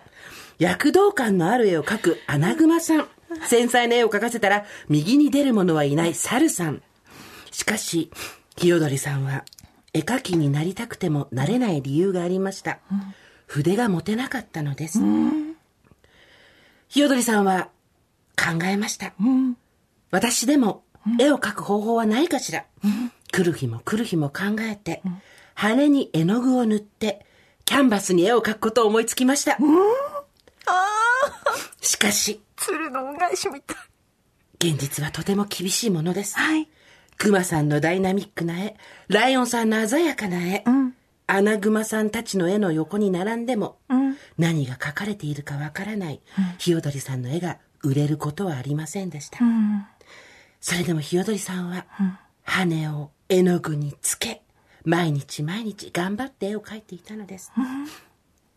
[0.58, 3.08] 躍動感のある絵を描くアナグマさん。
[3.46, 6.82] 繊細な絵を描かせたら、右に出る者はいないサルさん。
[7.52, 8.12] しかし、
[8.58, 9.46] ひよどりさんは、
[9.94, 12.80] 絵描きになりたくてもなれない理由がありました。
[13.48, 15.00] 筆が持てなかったのです。
[16.88, 17.70] ひよどりさんは
[18.38, 19.14] 考えました。
[20.12, 20.84] 私でも
[21.20, 22.66] 絵を描く方法はないかしら。
[23.32, 25.02] 来る日も来る日も考えて、
[25.56, 27.26] 羽に絵の具を塗って、
[27.66, 29.58] キャンバスに絵を描くことを思いつきました。
[31.82, 33.78] しかし、鶴の恩返しみたい。
[34.72, 36.38] 現実はとても厳しいものです。
[36.38, 36.68] はい。
[37.22, 38.76] クマさんのダイナミックな絵、
[39.08, 40.64] ライオンさんの鮮やかな絵、
[41.28, 43.78] アナグマさんたちの絵の横に並んでも、
[44.40, 46.20] 何が描かれているかわからない、
[46.58, 49.38] ひよどりさんの絵が売れることはありませんでした。
[50.62, 51.86] それでもひよどりさんは、
[52.42, 54.42] 羽を絵の具につけ、
[54.84, 57.52] 毎日毎日頑張って絵を描いていたのです。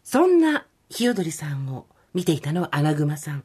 [0.04, 3.44] そんなひよどりさんを見ていたのはアナグマさん。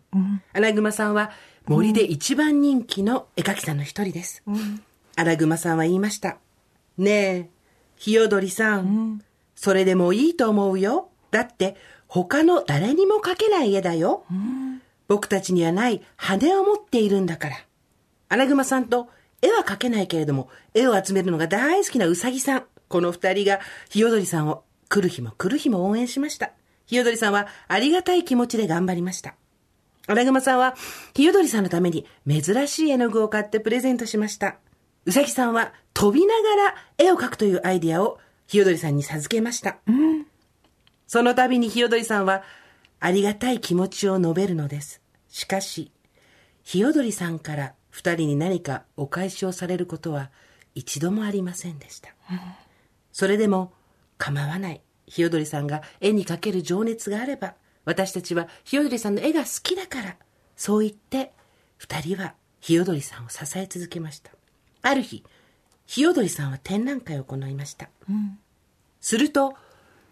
[0.53, 1.31] アナグマさんは
[1.67, 4.43] 森で一番人気の絵描きさんの一人です。
[5.19, 6.37] アナグマさんは言いました。
[6.97, 7.49] ねえ、
[7.97, 9.21] ひよどりさん,、
[9.53, 11.09] それでもいいと思うよ。
[11.29, 11.75] だって
[12.07, 14.23] 他の誰にも描けない絵だよ。
[15.09, 17.57] 僕たちにはない羽を持っているんだから。
[18.29, 19.09] アナグマさんと
[19.41, 22.63] 絵は描けないけれども、絵を集めるのが大好きなウサギさん。
[22.87, 26.51] この二人がひよどりさんを来る日も来る日も応援しました。
[26.85, 29.35] ひよどりさんはありがたい気持ちで頑張りました。
[30.07, 30.75] アナグマさんは、
[31.13, 34.55] ひよどりさんのために珍しい絵の具を買ってプレゼントしました。
[35.09, 39.79] うさぎさんは飛びながら絵を描くというアイディアをひよどりさんに授けました。
[39.87, 40.27] うん
[41.07, 42.43] その度にひよどりさんは、
[42.99, 45.01] ありがたい気持ちを述べるのです。
[45.27, 45.91] しかし、
[46.61, 50.29] ひよどりさんから二人に何かお返しをされることは
[50.75, 52.13] 一度もありませんでした。
[53.11, 53.73] それでも
[54.19, 54.81] 構わない。
[55.07, 60.17] ひよどりさんが絵に描ける情熱があれば、私たちはひよどりさんの絵が好きだから、
[60.55, 61.31] そう言って、
[61.77, 64.38] 二人はひよどりさんを支え続けました。
[64.81, 65.23] ある日、
[65.85, 67.89] ひよどりさんは展覧会を行いました。
[69.01, 69.55] すると、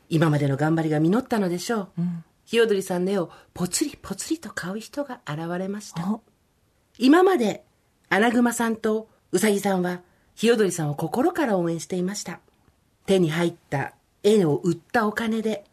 [0.09, 2.01] 今までの頑張りが実ったのでしょう。
[2.45, 6.09] ひよどりさんの絵をぽつりぽつりと買う人が現れました。
[6.09, 6.21] お
[6.97, 7.63] 今まで、
[8.09, 10.01] アナグマさんとウサギさんは、
[10.33, 12.39] ひよどりさんを心から応援していました。
[13.05, 15.65] 手に入った絵を売ったお金で、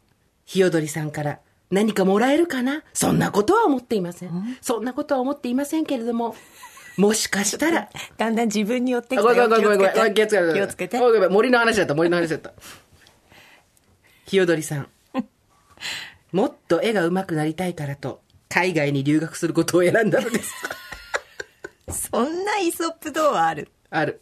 [0.44, 2.82] ひよどりさんから何かもらえるかな？
[2.92, 4.58] そんなことは思っていません。
[4.60, 6.34] そんなことは思っていませんけれども、
[6.96, 10.14] もしかしたら、だんだん自分に寄ってきあごたよめんごめんごめんごめん。
[10.14, 10.54] 気をつけて。
[10.54, 11.28] 気をつけて。
[11.28, 12.52] 森の話だった、森の話だった。
[14.26, 14.88] ひよどりさん。
[16.32, 20.54] もっと絵が上手くなりたいからと、海外に留学することを選んだのです。
[22.10, 23.68] そんなイソップ童話ある？
[23.90, 24.20] ある。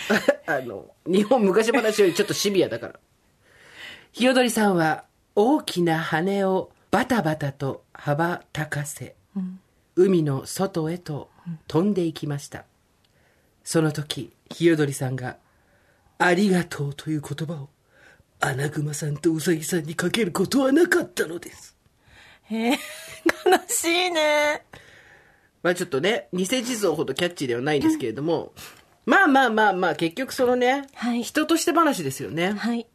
[0.46, 3.00] あの、日本昔話よりちょっとシビアだから。
[4.12, 9.14] ひよどりさんは大きな羽をバタバタと羽ばたかせ、
[9.96, 11.30] 海の外へと
[11.66, 12.64] 飛んでいきました。
[13.62, 15.36] その時、ひよどりさんが、
[16.18, 17.68] ありがとうという言葉を、
[18.40, 21.76] アナグマさんとウサギさんにかけることはなかったのです。
[22.44, 22.78] へえ、
[23.46, 24.64] 悲しいね。
[25.62, 28.52] まあちょっとね、偽地蔵ほどキャッチーではないんですけれども、
[29.06, 32.52] まあまあまあまあ、結局そのね、はい人として話ですよね。
[32.52, 32.86] はい。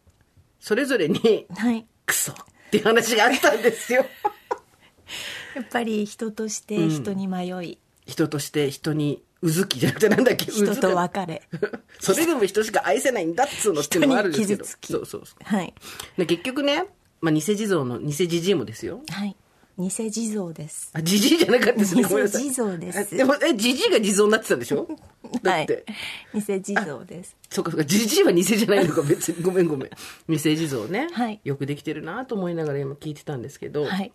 [0.59, 1.85] それぞれに、はい。
[2.05, 2.35] クソっ
[2.71, 4.05] ていう話があったんですよ。
[5.55, 7.79] やっぱり人として人に迷い、
[8.09, 10.45] 人として人にうずきじゃなくてなんだっけ？
[10.51, 11.41] 人と別れ。
[11.61, 14.63] か それでも人しか愛せないんだっつうのっていうのもあるんですけど。
[14.63, 15.73] 人に傷つきそうそうそはい。
[16.17, 16.19] う。
[16.19, 16.85] で結局ね、
[17.21, 19.01] まあ偽地蔵の偽じじいもですよ。
[19.09, 19.35] はい。
[19.77, 20.89] 偽地蔵です。
[20.91, 22.03] あ、じじいじゃなかったですね。
[22.03, 24.85] 偽地蔵ですあでも、え、じじいが地蔵になってたんでしょ？
[25.41, 25.85] だって。
[26.33, 26.43] はい。
[26.45, 27.37] 偽地蔵です。
[27.49, 29.41] そうかそうか、じじいは偽じゃないのか、別に。
[29.41, 29.89] ごめんごめん。
[30.27, 31.07] 偽地蔵ね。
[31.13, 34.11] はいよくできてるなと思いながら今聞いてたんですけど、はい。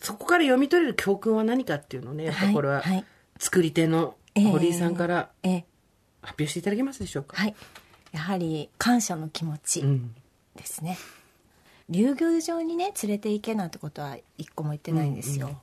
[0.00, 2.82] そこから読み取れる教訓は何かっていうのをね、やっぱこれは
[3.38, 5.64] 作り手の堀井さんからええ。
[6.22, 7.36] 発表していただけますでしょうか？
[7.36, 7.54] はい。
[8.12, 10.14] やはり感謝の気持ちうん。
[10.54, 10.96] ですね、
[11.90, 15.56] 竜宮城にね連れて行けなんてことは一個も言ってないんですよ、うん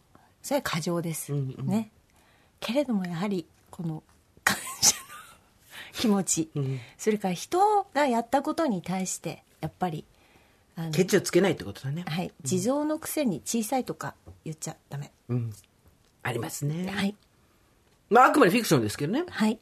[0.44, 1.68] それは過剰です、うんうん。
[1.68, 1.90] ね
[2.60, 4.04] けれどもやはりこの
[4.44, 5.02] 感謝の
[5.94, 6.80] 気持ち、うん。
[6.98, 10.06] それから人がやったことに対してやっぱり
[10.92, 12.04] ケチをつけないってことだね。
[12.08, 15.54] はい、地蔵のくせに小さいとか言っちゃダメ、うん。
[16.24, 16.92] ありますね。
[16.94, 17.16] はい
[18.10, 19.26] まあ、あくまでフィクションですけどね。
[19.30, 19.60] はい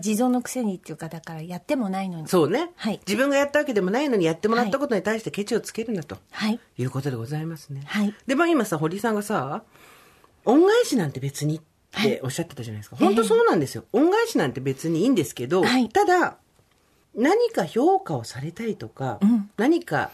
[0.00, 2.70] 地蔵のくせにっていうかだからやってもないのにそうね。
[2.76, 6.18] はい自分がやったわけでもないのにやってもらったことに対してケチをつけるなと。
[6.30, 7.82] はいいうことでございますね。
[7.86, 9.64] はいで、まあ今さ、堀井さんがさ、
[10.44, 11.60] 恩返しなんて別にっ
[12.02, 12.96] ておっしゃってたじゃないですか。
[12.96, 13.84] 本当そうなんですよ。
[13.92, 16.36] 恩返しなんて別にいいんですけど、はいただ、
[17.18, 19.50] 何か評価をされたりとか、うん。
[19.56, 20.10] 何か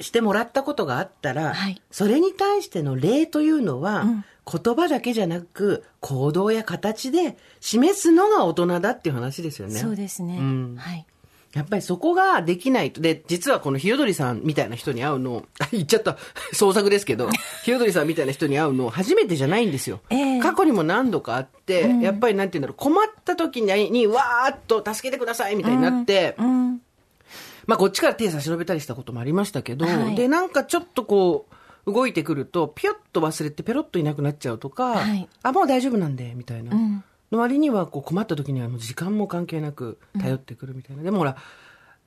[0.00, 1.82] してもらったことがあったら、はい。
[1.90, 4.24] それに対しての礼というのは、うん。
[4.46, 9.74] 言葉だけじゃなく、行動や形で示すのが大人だっていう話ですよね。
[9.74, 10.76] そうですね、うん。
[10.76, 11.06] はい
[11.54, 13.00] やっぱりそこができないと。
[13.00, 16.18] で、実はこのひよどりさんみたいな人に会うの、あ 言っちゃった、
[16.52, 17.28] 創作ですけど、
[17.64, 20.00] ひよどりさんみたいな人に会うの初めてじゃないんですよ。
[20.10, 20.40] ええ。
[20.40, 26.80] 過去にも何度かあって、やっぱりなんて言うんだろう、困った時に、にわーっと助けてくださいみたいになって、うん。
[27.66, 30.16] まあこっちから手差し伸べたりしたこともありましたけど、はい。
[30.16, 31.46] で、なんかちょっとこ
[31.86, 35.28] う、動いてくると、ピヨッと忘れてペロッといなくなっちゃうとか、はい。
[35.42, 36.72] あ、もう大丈夫なんで、みたいな。
[37.34, 41.36] うんの割にはこう困った時にはもう時間も関係なく頼ってくるみたいな、でもほら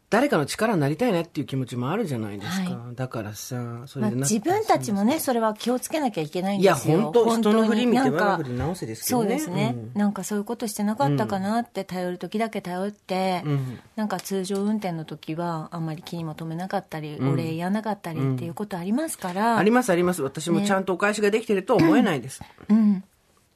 [0.09, 7.01] 誰かの力になりたいなっていう気持ちもあるじゃないですか、はだからさそまあ、れでな自分たちもねそれは気をつけなきゃいけないんいやですよ。
[7.01, 9.27] 本当人の振り見て我が振り直せですけどね。
[9.27, 9.99] そうですね、うん。
[9.99, 13.79] なんかそういうことしてなかったかなって頼る時だけ頼って、うん。
[13.97, 20.21] なんか通常運転の時はあんまり気にも留めなかったり、お礼やらなかったりっていうことありますから、ありますあります。
[20.21, 23.03] 私もちゃんとお返しができてるとは思えないです、うん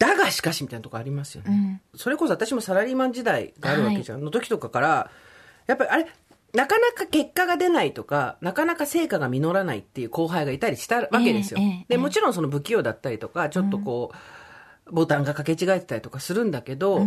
[0.01, 5.11] だがしかしみたいなとこありますよね、それこそ私もサラリーマン時代があるわけじゃん、の時とかから
[5.67, 6.07] やっぱりあれ
[6.53, 14.11] なかなか結果が出ないとかなかなか成果が実らないっていう後輩がいたりしたわけですよ、ええええでもちろんその不器用だったりとかちょっとこ
[14.87, 17.05] う、ボタンが掛け違えてたりとかするんだけど、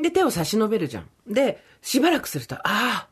[0.00, 1.08] で手を差し伸べるじゃん。
[1.26, 3.08] でしばらくするとああ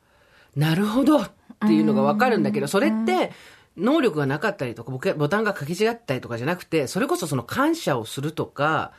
[0.55, 3.33] なるほどっていうのが分かるんだけど、それって
[3.81, 8.93] 能力がなかったりとかボタンが掛け違ったりとかじゃなくてそれこそその感謝をするとか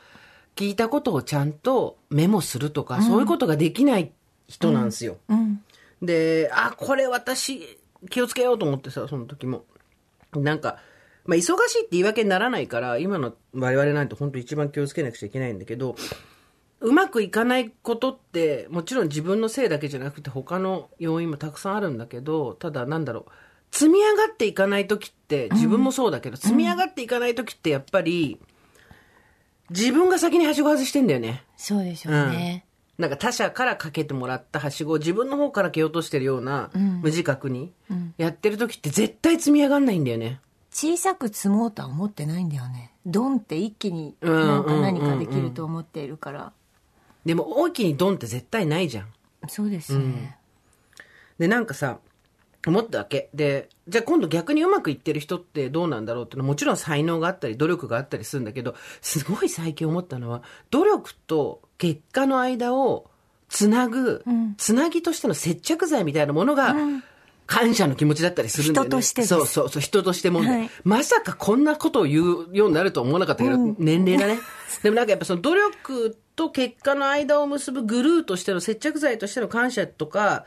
[0.56, 4.12] 聞いたことをちゃんとメモするとか、そういうことができない
[4.48, 5.16] 人なんですよ。
[5.28, 5.62] うん
[6.02, 7.78] で、あ、これ私
[8.10, 9.64] 気をつけようと思ってさ、その時も。
[10.34, 10.78] なんか、
[11.26, 15.94] まあ、忙しいって言い訳にならないから、今の我々なんて本当一番気をつけなくちゃいけないんだけど、
[16.80, 23.32] うまくいかないことって、もちろん自分のせいだけじゃなくて他の要因もたくさんあるんだけど、ただなんだろう、
[23.72, 28.38] 積み上がっていかない時って、自分もそうだけど、積み上がっていかない時ってやっぱり、
[29.70, 31.42] 自分が先にはしご外してんだよね。
[31.56, 32.66] そうでしょうね、
[32.98, 37.72] なんか他者からかけてもらったはしごを自分の方から蹴落としてるような、無自覚に
[38.18, 40.40] やってる時って絶対積み上がんないんだよね。
[40.70, 42.92] 小さく積もうとは思ってないんだよね。
[43.06, 46.52] ドンって一気にうんなんか何かできると思っているから、
[47.24, 49.06] でも大きにドンって絶対ないじゃん。
[49.48, 50.38] そうですね、
[51.38, 51.98] で、なんかさ、
[52.70, 53.28] 思ったわけ。
[53.34, 63.10] で、じゃあ今度逆にうまくいってる人ってどうなんだろうってのはもちろん才能があったり努力があったりするんだけど、すごい最近思ったのは、努力と結果の間を
[63.48, 64.24] つなぐ、
[64.56, 66.74] つなぎとしての接着剤みたいなものが、
[67.46, 68.88] 感謝の気持ちだったりするんだよね。
[68.88, 74.38] 人としてそうそうそう、人としてもはいまさかこんなことを言うようになるとは思わなかったけど、年齢だね。
[74.82, 80.46] でもなんかやっぱその努力と結果の間を結ぶグルーとしての接着剤としての感謝とか、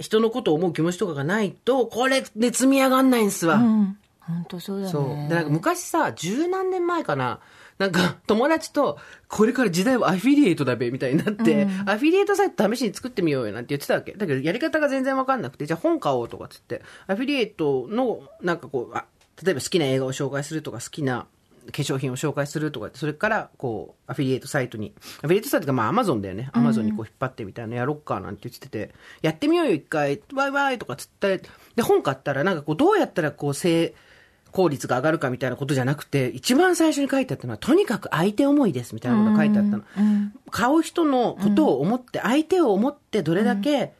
[0.00, 3.56] 人のことを思う気持ちとかがないと、これで積み上がんないんすわ。
[3.56, 3.96] うん
[4.30, 5.04] 本当そうだねそう。
[5.28, 7.40] で、なんか昔さ、十何年前かな、
[7.78, 14.12] なんか友達と、これから時代はアフィリエイトだべ、みたいになって、アフィリエイトサイト試しに作ってみようよなんて言ってたわけ。
[14.12, 19.06] だけどやり方が全然わかんなくて、じゃあ本買おうとかっつって、アフィリエイトの、なんかこう、あ
[19.42, 21.26] 例えば好きな映画を紹介するとか、好きな
[21.66, 26.50] 化粧品を紹介するとか、それから、こう、アフィリエイトサイトに、アフィリエイトサイトがまあアマゾンだよね。
[26.52, 31.42] アマゾンにこう引っ張ってみたいなのやろっかなんて言ってて、やってみようよ一回、ワイワイとかつって、
[31.76, 33.94] で、本買ったらなんかこう、どうやったらこう、性、
[34.50, 39.84] 効率が上がるかみたいなことじゃなくて、一番最初に書いてあったのは、とにかく相手思いですみたいなことが書いてあったの。
[40.50, 43.92] 買う人のことを思って、相手を思ってどれだけ、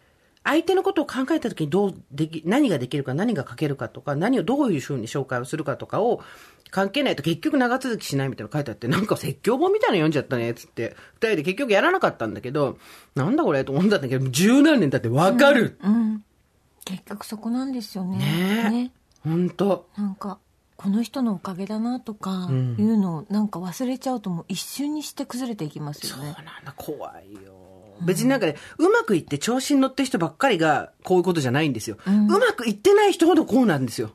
[0.42, 6.22] 相手のことを考えた時にどうでき、何ができるか、何が書けるかとか、何をどういうふうに紹介をするかとかを
[6.70, 10.96] 関係ないと結局長続きしないみたいなの書いてあって、なんか説教本みたいなの読んじゃったね、つって。
[11.14, 12.78] 二人で結局やらなかったんだけど、
[13.14, 16.24] なんだこれと思ったんだけど、十何年経ってわかる、うん
[16.84, 18.16] 結局そこなんですよね。
[18.18, 18.92] ね
[19.24, 19.28] え。
[19.28, 19.88] ほんと。
[19.96, 20.38] なんか
[20.76, 26.32] この人のおかげだなとかいうのをなんか忘れちゃうともう一瞬にして崩れていきますよね。
[26.34, 27.69] そうなんだ、怖いよ。
[28.02, 31.96] 別になんかね、うまくいって調子に乗ってる人ばっかりがこういうことじゃないんですよ。
[32.06, 34.10] うまくいってない人ほどこうなんですよ。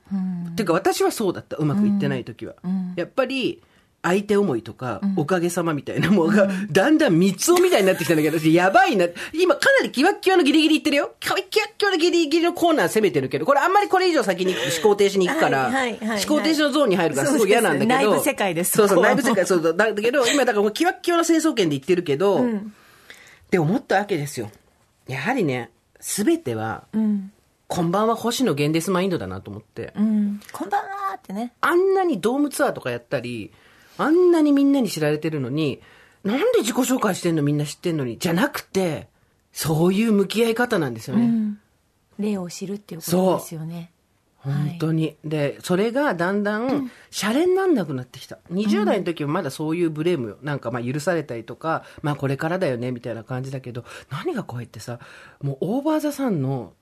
[0.51, 2.55] っていうか私はそうだった、うまくいってない時は。
[2.95, 3.61] やっぱり、
[4.05, 9.07] 相手思いとか、おかげさまみたいなものが、だんだん三つみたいになってきたんだけど、やばいな。
[9.33, 11.15] 今かなりキワッキワのギリギリいってるよ。
[11.19, 15.95] キワッキワのギリギリのコーナー攻めてるけど、これあんまりこれ以上先に思考停止に行くから、思
[16.27, 18.11] 考停止のゾーンに入るからすごい嫌なんだけど。
[18.11, 19.75] 内部世界ですそうそう、内部世界、そうそう。
[19.75, 22.45] だだけど、今だからもうキワッキワの戦争圏で言ってるけど、
[23.45, 24.49] って思ったわけですよ。
[25.07, 27.31] やはりね、すべては、うん。
[27.67, 29.93] こんばんは星野源ですマインドだなと思って。
[29.95, 30.39] うん。
[30.51, 31.53] こんばんはってね。
[31.61, 33.51] あんなにドームツアーとかやったり、
[33.97, 35.81] あんなにみんなに知られてるのに、
[36.23, 39.07] なんで自己紹介してんのみんな知ってんのに、じゃなくて、
[39.51, 41.25] そういう向き合い方なんですよね。
[41.25, 41.59] うん。
[42.19, 43.91] 例を知るっていうことですよね。
[44.45, 45.15] 本当に。
[45.23, 48.37] で、それがだんだん、シャレになんなくなってきた。
[48.51, 50.37] 20代の時はまだそういうブレームよ。
[50.41, 54.99] なんかまあ許されたりとか、まあこれからだよね、みたいな感じだけど、何が怖いってさ、
[55.41, 56.73] もうオーバーザさんの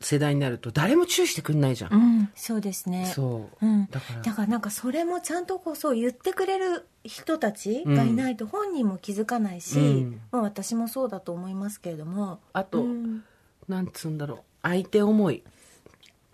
[0.00, 1.94] 世代になると誰も注意してくんないじゃん。
[1.94, 2.30] うん。
[2.34, 3.06] そうですね。
[3.06, 3.66] そう。
[3.66, 13.24] うん、だからだからなんかそれもちゃんとこうそう言ってくれる人たちがいないと本人も気づかないし、うんまあ、私もそうだと思いますけれどもあと、うん
[13.68, 14.38] なんつうんだろう。
[14.62, 15.42] 相手思い。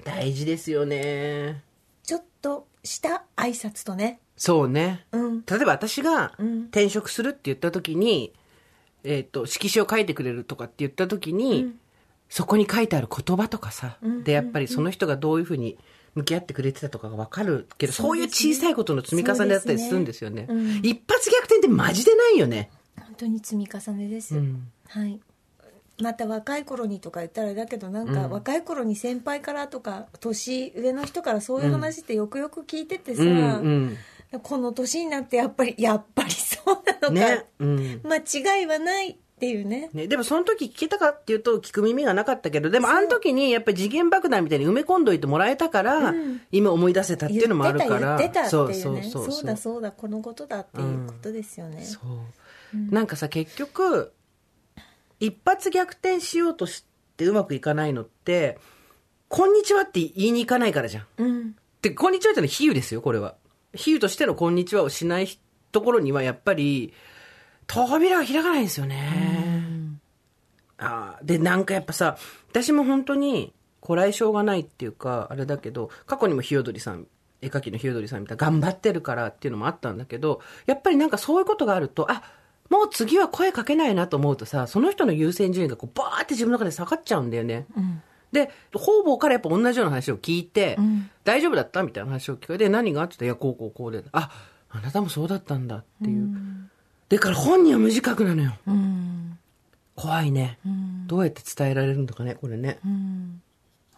[0.05, 1.63] 大事ですよね。
[2.03, 4.21] ちょっとした挨拶とね。
[4.37, 5.07] そうね。
[5.13, 5.45] うん。
[5.47, 6.63] 例えば私がうん。
[6.65, 8.33] 転職するって言った時に、
[9.05, 11.75] えっ、と、色紙を書いてくれるとかって言った時に、
[12.29, 14.25] そこに書いてある言葉とかさ、うん。
[14.25, 15.79] で、やっぱりその人がどういうふうに
[16.15, 20.43] 向き合ってくれてたとかがわかるけど、そそうういう小さいことの積み重ねだったりするんですよね。
[20.43, 20.49] ね。
[20.49, 20.69] うん。
[20.83, 22.71] 一発逆転ってマジでないよね。
[22.99, 24.71] 本当に積み重ねです、うん。
[24.89, 25.21] はい
[26.01, 33.31] また若い頃にとか言ったらだけどなんか若い頃に先輩からとか年上の人からそういう話ってよくよく聞いててさ、うん
[34.33, 34.41] うん。
[34.43, 36.67] この年になってやっぱりやっぱりそう
[37.03, 37.45] なのか、ね。
[37.59, 38.01] うん。
[38.05, 48.19] 間違いはないっていうねね、でもその時聞けたかっていうと聞く耳がなかったけど、でもあの時にやっぱり次元爆弾みたいに埋め込んどいてもらえたから、うん今思い出せたっていうのもあるから。
[48.19, 54.13] 言ってた言ってたっていうねそうそうそうそうだそうだこのことだっていうことですよね、そうなんかさ結局
[55.23, 56.85] 一発逆転しようとし
[57.17, 58.59] てうまくいかないのって
[59.29, 61.07] 「こんにちは」って言いに行かないからじゃん。
[61.19, 63.37] うんで「こんにちは」ってのは比喩ですよこれは。
[63.73, 65.29] 比喩としての「こんにちは」をしない
[65.71, 66.93] ところにはやっぱり
[67.69, 69.53] 扉が開かないんですよね。
[70.79, 72.17] あーでなんかやっぱさ
[72.51, 77.07] 私も本当にこらえ性がないっていうかあれだけど過去にもひよどりさん
[77.41, 82.25] 絵描きのひよどりさんみたいな頑張ってるからっていうのもあったんだけどやっぱりなんかそういうことがあるとあ
[82.71, 87.67] もう次は声かけないなと思うとさその人の優先順位がこうバーって自分の中で下がっちゃうんだよね。
[87.77, 88.03] うん。
[88.33, 91.11] で方々からやっぱ同じような話を聞いて、うん。
[91.25, 93.03] 大丈夫だったみたいな話を聞かれて何が？
[93.03, 94.03] って言ったらいやこうこうこうで。
[94.13, 94.31] あ
[94.71, 96.31] あなたもそうだったんだっていう、
[97.11, 98.55] だから本人は無自覚なのよ。
[98.67, 99.39] うん。
[99.95, 101.07] 怖いね、うん。
[101.07, 102.79] どうやって伝えられるのかねこれね。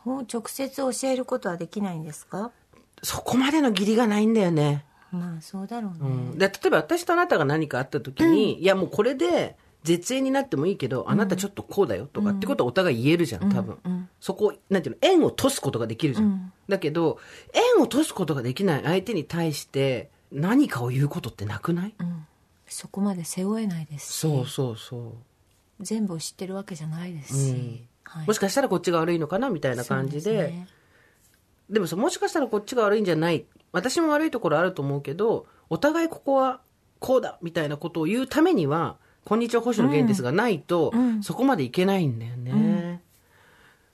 [0.04, 2.50] 直接教えることはできないんですか？
[3.04, 14.08] そこまでの義理がないんだよね、まあそうだろうね、うん、で例えば私とあなたが何かあった時に、いやもうこれで絶縁になってもいいけど、あなたちょっとこうだよとかってことはお互い言えるじゃん多分、うん。
[14.18, 16.52] そこなんていうの縁を閉すことができるじゃん、うん。
[16.68, 17.18] だけど
[17.76, 22.26] 縁を閉すことができない相手に対して何かを言うことってなくない、うん。
[22.66, 24.16] そこまで背負えないですし。
[24.16, 25.12] そうそうそう。
[25.80, 27.88] 全部を知ってるわけじゃないですし、うん。
[28.04, 28.26] はい。
[28.26, 30.22] もしかしたらこっちが悪いのかなみたいな感じで。
[30.22, 30.68] そうすね。
[31.70, 36.60] でもさもしかしたらこっちが悪いんじゃない私も悪いところあると思うけどお互いここは
[37.00, 41.22] こうだみたいなことを言うためには「こんにちは星野源です」がないと、うん。
[41.22, 43.02] そこまでいけないんだよね、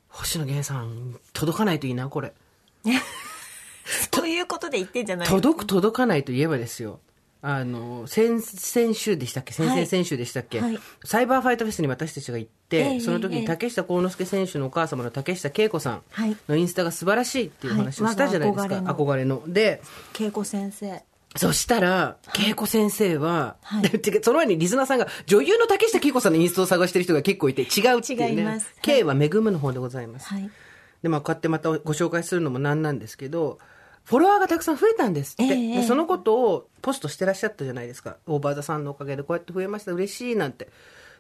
[0.09, 2.35] 星野源さん届かないといいなこれ。
[4.11, 7.01] ということで言ってんじゃない届く届かないといえばですよ。
[7.43, 9.53] あの先々週でしたっけ？
[9.55, 10.79] 先々先週でしたっけ、はい。
[11.05, 12.51] サイバーファイトフェスに私たちが行っ
[13.01, 19.83] その時に竹下幸之助選手のお母様の竹下恵子さんはいのインスタが素晴らしいっていう話をしたじゃないですか、はい我が憧れので
[20.19, 21.03] 恵子先生
[21.37, 23.85] そしたら、恵子先生は、はい
[24.21, 28.31] その前にリスナーさんが、女優の竹下恵子さんのインスタを探してる人が結構いて、違うっていうね。
[28.31, 30.27] 違いますはい K は恵むの方でございます。
[30.27, 30.51] はい
[31.03, 33.59] で、まあ、こうやってまたご紹介するのもなんなんですけど、
[34.05, 35.45] フォロワーがたくさん増えたんですって。
[35.45, 38.17] ええでそのことをポストしてらっしゃったじゃないですか。
[38.27, 39.93] オーバーザさんのおかげでこうやって増えました。
[39.93, 40.69] 嬉しいなんて。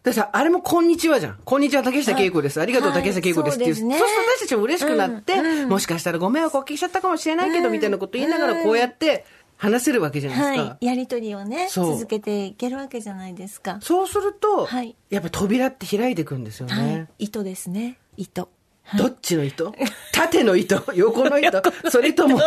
[0.02, 1.38] でさ、あれもこんにちはじゃん。
[1.44, 2.58] こんにちは竹下恵子です。
[2.58, 3.74] ありがとうはい竹下恵子ですっていう。
[3.74, 4.04] そうですると
[4.38, 9.26] 私たちも嬉しくなって、もしかしたらご迷惑おかけしちゃったかもしれないけど、みたいなこと言いながらこうやって
[9.58, 10.70] 話せるわけじゃないですか。
[10.70, 10.86] はい。
[10.86, 13.76] やりとりをね続けていけるわけじゃないですか。
[13.82, 14.08] そう。
[14.08, 14.96] すると、はい。
[15.10, 17.24] やっぱ扉って開いていくんですよはねい。
[17.26, 17.98] 糸ですね。
[18.16, 18.48] 糸。
[18.96, 19.72] どっちの糸？
[20.12, 20.82] 縦の糸？
[20.94, 21.62] 横の糸？
[21.90, 22.40] それとも、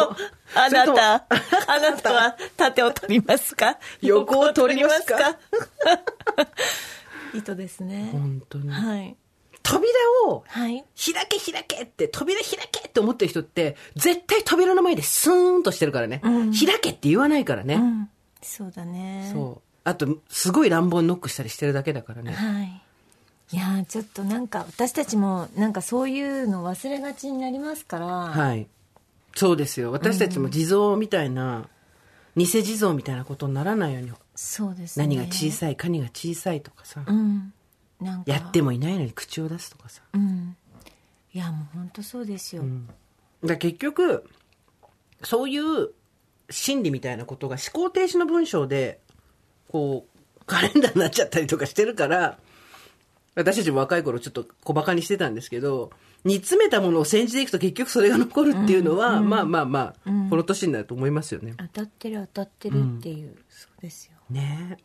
[0.56, 3.78] あなた、あなたは縦を取りますか？
[4.02, 5.38] 横を取りますか？
[7.34, 8.10] 意図ですね。
[8.12, 8.70] 本当に。
[8.70, 9.16] はい。
[9.62, 9.92] 扉
[10.28, 10.84] を、はい。
[10.96, 16.22] 開け開けって、扉開けって思ってる人って、絶対扉の前でスーンとしてるからね。
[16.24, 17.76] うん開けって言わないからね。
[17.76, 18.10] うん。
[18.42, 19.30] そうだね。
[19.34, 19.62] そう。
[19.86, 22.34] あと、すごい乱暴にノックしたりしてるだけだからね。
[22.34, 22.82] はい。
[23.52, 28.68] いやーちょっとなんか私たちもなんかそういうの忘れがちになりますから、はい。
[29.36, 29.92] そうですよ。
[29.92, 31.68] 私たちも地蔵みたいな、
[32.36, 35.06] 偽地蔵みたいなことにならないように、そうですね。
[35.06, 37.54] 何が小さい、カニが小さいとかさ、うん。
[38.02, 38.32] なんか。
[38.32, 40.02] やってもいないのに口を出すとかさ。
[40.14, 40.56] うん。
[41.34, 42.64] いやもう本当そうですよ。
[42.64, 44.30] だから結局、
[45.24, 45.90] そういう
[46.50, 49.00] 心理みたいなことが思考停止の文章で、
[49.70, 52.38] こう、カレンダーになっちゃったりとかしてるから、
[53.36, 55.92] 私たちも若い頃ちょっと小馬鹿にしてたんですけど、
[56.24, 59.96] 煮詰めたものを煎じていくと結局それが残るっていうのは、まあまあまあ、
[60.30, 61.54] この年になると思いますよね。
[61.58, 64.13] 当たってる当たってるっていう、そうですよ。
[64.34, 64.84] ねえ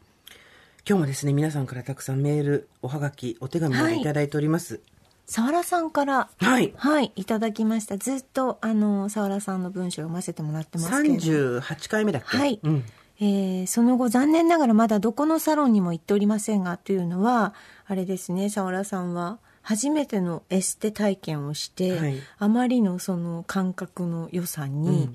[0.89, 4.81] 今日もですね、皆さんからたくさんメール、おはがき、お手紙をはいいただいております。
[5.27, 6.73] 沢良さんから、はい。
[6.77, 7.99] はい、いただきました。
[7.99, 11.21] ずっと、あの、沢良さんの文章を読ませてもらってますけれども。
[11.21, 12.39] 38回目だっけ？
[12.39, 12.85] はい、うん。
[13.21, 17.53] えーその後残念ながらまだどこのサロンにも行っておりませんがというのは
[17.87, 25.11] あれですね沢良さんは初めてのエステ体験をして、はいあまりのその感覚の良さに、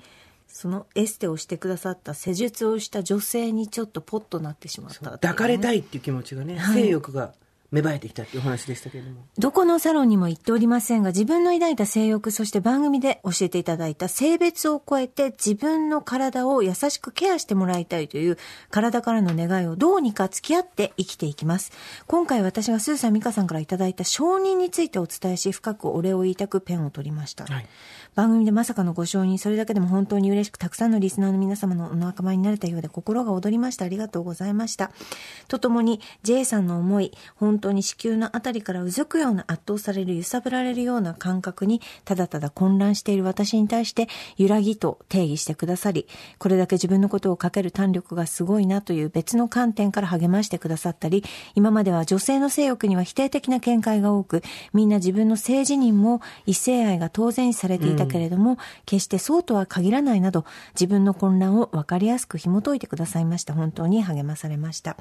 [0.54, 7.34] そのエステをしてくださった施術をした女性にちょっとポッとなってしまったね抱かれたいっていう気持ちがね、はい性欲が
[7.72, 9.26] 芽生えてきたっていうお話でしたけれども。
[9.40, 18.38] どこのサロンにも行っておりませんが、自分の抱いた性欲、そして番組で教えていただいた性別を超えて自分の体を優しくケアしてもらいたいという
[18.70, 21.72] 体からの願いをどうにか付き合って生きていきます。
[22.06, 27.46] 今回私がスーさん、ミカさんからいただいた承認についてお伝えし、深くお礼を言いたくペンを取りました。
[27.46, 27.66] はい
[28.16, 33.86] 番組でまさかのご承認、それだけでも本当に嬉しく、たくさんのリスナーの皆様のお仲間になれたようで心が躍りました。
[33.86, 34.92] ありがとうございました。
[35.48, 44.08] とともに、J さんの思い、本当に子宮のあたりからうずくような圧倒される、揺さぶられるような感覚に、ただただ混乱している私に対して、
[44.38, 46.08] 揺らぎと定義してくださり、
[46.38, 51.24] これだけ自分のことをかける胆力がすごいなという別の観点から励ましてくださったり、
[51.56, 63.54] 今までは女性の性欲には否定的な見解が多く、みんな自分の性自認も異性愛が当然されていたけれども、決してそうとは限らないなど、自分の混乱を分かりやすく紐解いてくださいました。
[63.54, 64.98] 本当に励まされました。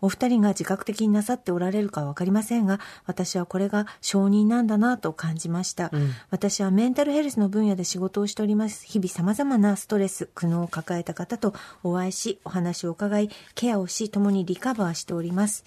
[0.00, 5.90] お二人が自覚的になさっておられるかは分かりませんが、私はこれが承認なんだなと感じました。
[6.30, 8.84] 私はメンタルヘルスの分野で仕事をしております。
[8.86, 15.64] 日々様々なストレス、苦悩を抱えた方とお会いし、お話を伺い、ケアをし、共にリカバーしております。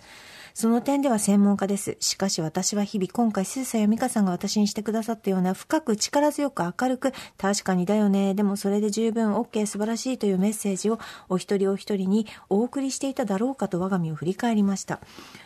[0.60, 1.98] その点では専門家です。
[2.00, 10.98] しかし私は日々今回、スーサやミカさんが私にしてくださったような深く力強く明るく、確かにだよね、でもそれで十分 OK 素晴らしいというメッセージを
[11.30, 15.00] お一人お一人にお送りしていただろうかと我が身を振り返りました。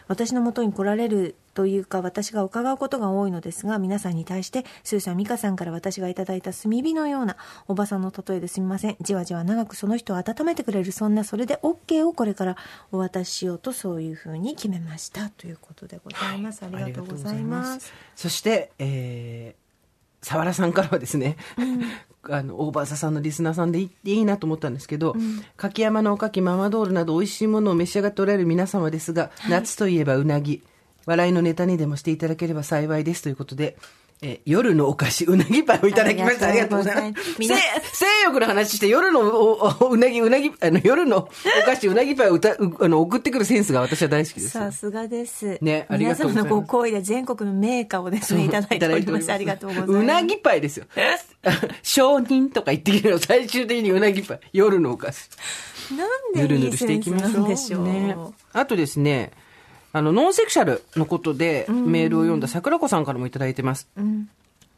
[0.07, 7.35] 私のもとに来られるというか私が伺うことが多いのですが皆さんに対してスーさん美香さんから私がいただいた炭火のような
[7.67, 8.97] おばさんの例えですみません。
[9.01, 12.57] じわじわ長くその人を温めてくれるそんなそれで OK をこれから
[12.91, 17.91] お渡ししようとそういうふうに決めましたということでございます、ありがとうございます。
[18.15, 21.37] そして、えー、沢良さんからはですね、
[22.29, 25.15] あの、大場さんのリスナーさんでいいいいなと思ったんですけど、
[25.57, 30.61] 柿山のおかき、ママドールなど美味しいものを召し上がっておられる皆様ですが、夏といえばうなぎ、
[31.05, 33.77] 笑いのネタにでもしていただければ幸いですということで、
[34.23, 36.45] えー夜のお菓子、うなぎパイをいただきました。
[36.45, 37.01] あありがとうございま。
[37.09, 39.21] ますす皆性性欲の話して、夜の
[39.89, 44.49] うなぎ、うなぎ、あの、夜のお菓子、うなぎパイを歌うあの送ってくるセンスが私は大好きです。
[44.49, 45.57] さすがです。
[45.61, 49.31] ねありがとうございます皆様のご好意で全国の名家をですね、いただいております。
[49.31, 49.93] ありがとうございます。
[49.93, 50.85] うなぎパイですよ。
[51.81, 54.39] 承認とか言ってきるの、最終的にうなぎパイ。
[54.53, 55.29] 夜のお菓子。
[55.97, 57.31] なんでぬるぬいいセンスるしていきましょう。
[57.31, 57.85] なんでしょう。
[57.85, 58.15] ね。
[58.53, 59.31] あとですね、
[59.93, 63.87] あの、ノンセクシャルのことでメールを読んだ桜子さんからもいただいてます。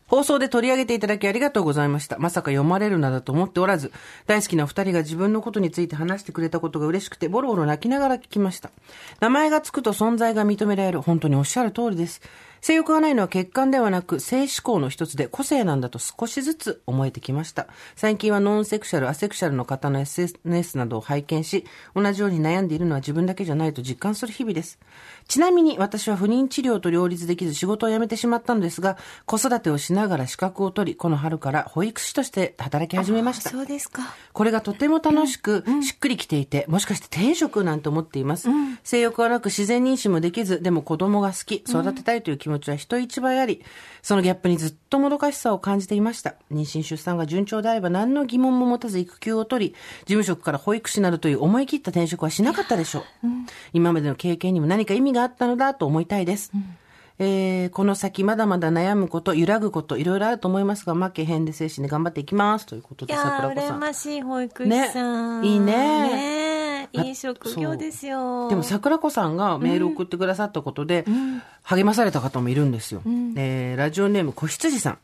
[0.07, 2.19] 放送で取り上げていただきありがとうございました。
[2.19, 3.91] まさか読まれるなどと思っておらず、
[4.27, 8.69] 大好きなお二人が自分のことについて話してくれたことが嬉しくて、ボロボロ泣きながら聞きました。
[9.21, 11.01] 名前がつくと存在が認められる。
[11.01, 12.21] 本当におっしゃる通りです。
[12.63, 17.67] 性欲がないのは血管ではなく、性思考の一つで個性なんだと少しずつ思えてきました。
[17.97, 24.79] 最近はノンセクシャル、アセクシャルの方の SNS などを拝見し、同じように悩んでいるのは自分だけじゃないと実感する日々です。
[25.27, 33.49] ちなみに私は不妊治療と両立できず仕事を辞めてしまったのですが、子育てをしながら資格を取り、この春から保育士として働き始めました。
[33.49, 34.15] そうですか。
[34.31, 38.47] これがとても楽しく、しっくりきていて、もしかして定職なんて思っています。
[38.83, 43.63] 性欲はなく自然妊娠もできず、でも子供が好き、育てたいという気持持ちは人一倍あり、
[44.01, 46.35] そのギャップにずっともどかしさを感じていました。
[46.51, 53.03] 妊娠出産が順調であれば何の疑問も持たず育休を取り、事務職から保育士などという思い切った転職はしなかったでしょう。
[53.73, 56.51] 今までの経験にも何か意味があったのだと思いたいです。
[57.19, 62.65] えーこの先まだまだ悩むこと、揺らぐこと、いろいろあると思いますが、負けへんで精神で頑張っていきます。
[62.65, 63.77] ということで、桜子さん。
[63.77, 65.41] 羨ましい保育士さん。
[65.41, 68.49] ねいいねねいい職業ですよ。
[68.49, 71.05] でも桜子さんがメールを送ってくださったことで、
[71.63, 73.01] 励まされた方もいるんですよ。
[73.37, 74.97] えーラジオネーム子羊さん。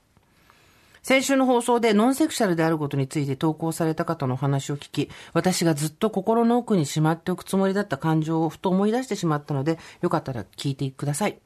[1.02, 11.40] 先週の放送でノンセクシャルであることについて投稿された方のお話を聞き、私がずっと心の奥にしまっておくつもりだった感情をふと思い出してしまったので、よかったら聞いてください。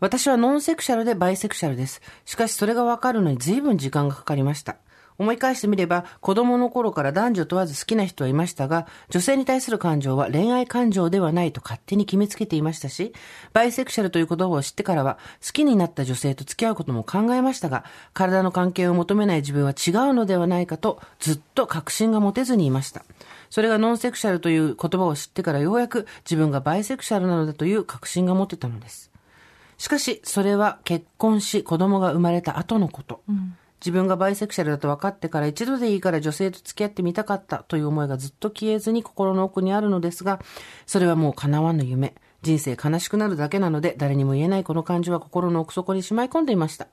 [0.00, 2.02] 私はノンセクシャルでバイセクシャルです。
[2.24, 4.76] しかしそれがわかるのに随分時間がかかりました。
[5.18, 13.12] 思い返してみれば、子供の頃から男女問わず好きな人はいましたが、女性に対する感情は恋愛感情ではないと勝手に決めつけていましたし、
[13.52, 23.04] バイセクシャルという言葉を知ってからは、好きになった女性と付き合うことも考えましたが、体の関係を求めない自分は違うのではないかと、ずっと確信が持てずにいました。
[23.50, 29.10] それがノンセクシャルという言葉を知ってからようやく自分がバイセクシャルなのだという確信が持てたのです。
[29.76, 33.20] しかし、それは結婚し子供が生まれた後のこと。
[33.82, 40.40] 自分がバイセクシャルだと分かってから一度でいいから女性と付き合ってみたかったという思いがずっと消えずに心の奥にあるのですが、
[40.86, 42.14] それはもう叶わぬ夢。
[42.42, 46.88] 人生悲しくなるだけなので、誰にも言えないこの感じは心の奥底にしまい込んでいました。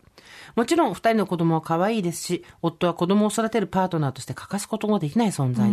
[0.55, 5.71] もちろん、二人の子供は可愛いですし、夫は子供を育てるパートナーとして欠かすこともできない存在。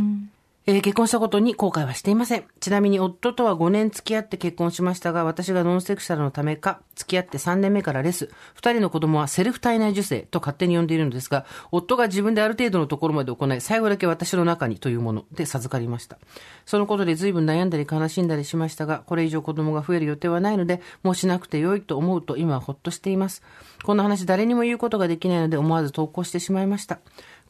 [0.69, 2.45] えー結婚したことに後悔はしていません。
[2.59, 16.19] ちなみに夫とは5年付き合って結婚しましたが、私がノンセクシャルのためか、付き合って3年目からレス、2人の子供はセルフ体内受精と勝手に呼んでいるのですが、夫が自分である程度のところまで行い、最後だけ私の中にというもので授かりました。
[16.64, 23.41] そのことで随分悩んだり悲しんだりしましたが、これ以上子供が増える予定はないので、もうしなくてよいと思うと今はほっとしています。
[23.85, 26.99] こんな話誰にも言うことができないので思わず投稿してしまいました。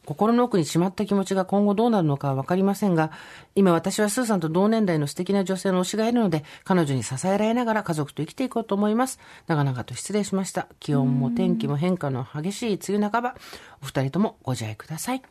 [0.07, 3.11] 心の奥にしまった気持ちが今後どうなるのかはわかりませんが、
[3.55, 9.19] 今私はスーさんと同年代の素敵な女性の推しがいるので、彼女に支えられながら家族と生きていこうと思います。
[9.47, 10.69] 長々と失礼しました。
[10.79, 13.35] 気温も天気も変化の激しい梅雨半ば、
[13.81, 15.21] お二人ともご自愛ください。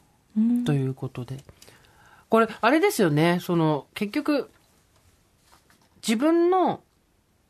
[0.67, 1.39] ということで。
[2.29, 4.51] これ、あれですよね、その、結局、
[6.07, 6.83] 自分の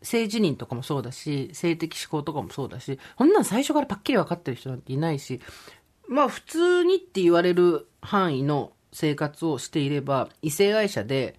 [0.01, 5.41] 性自認とかもそうだし、性的思考とかもそうだし、こんなん最初からパッキリ分かってる人なんていないし、
[6.09, 11.39] まあ普通にって言われる範囲の生活をしていれば、異性愛者で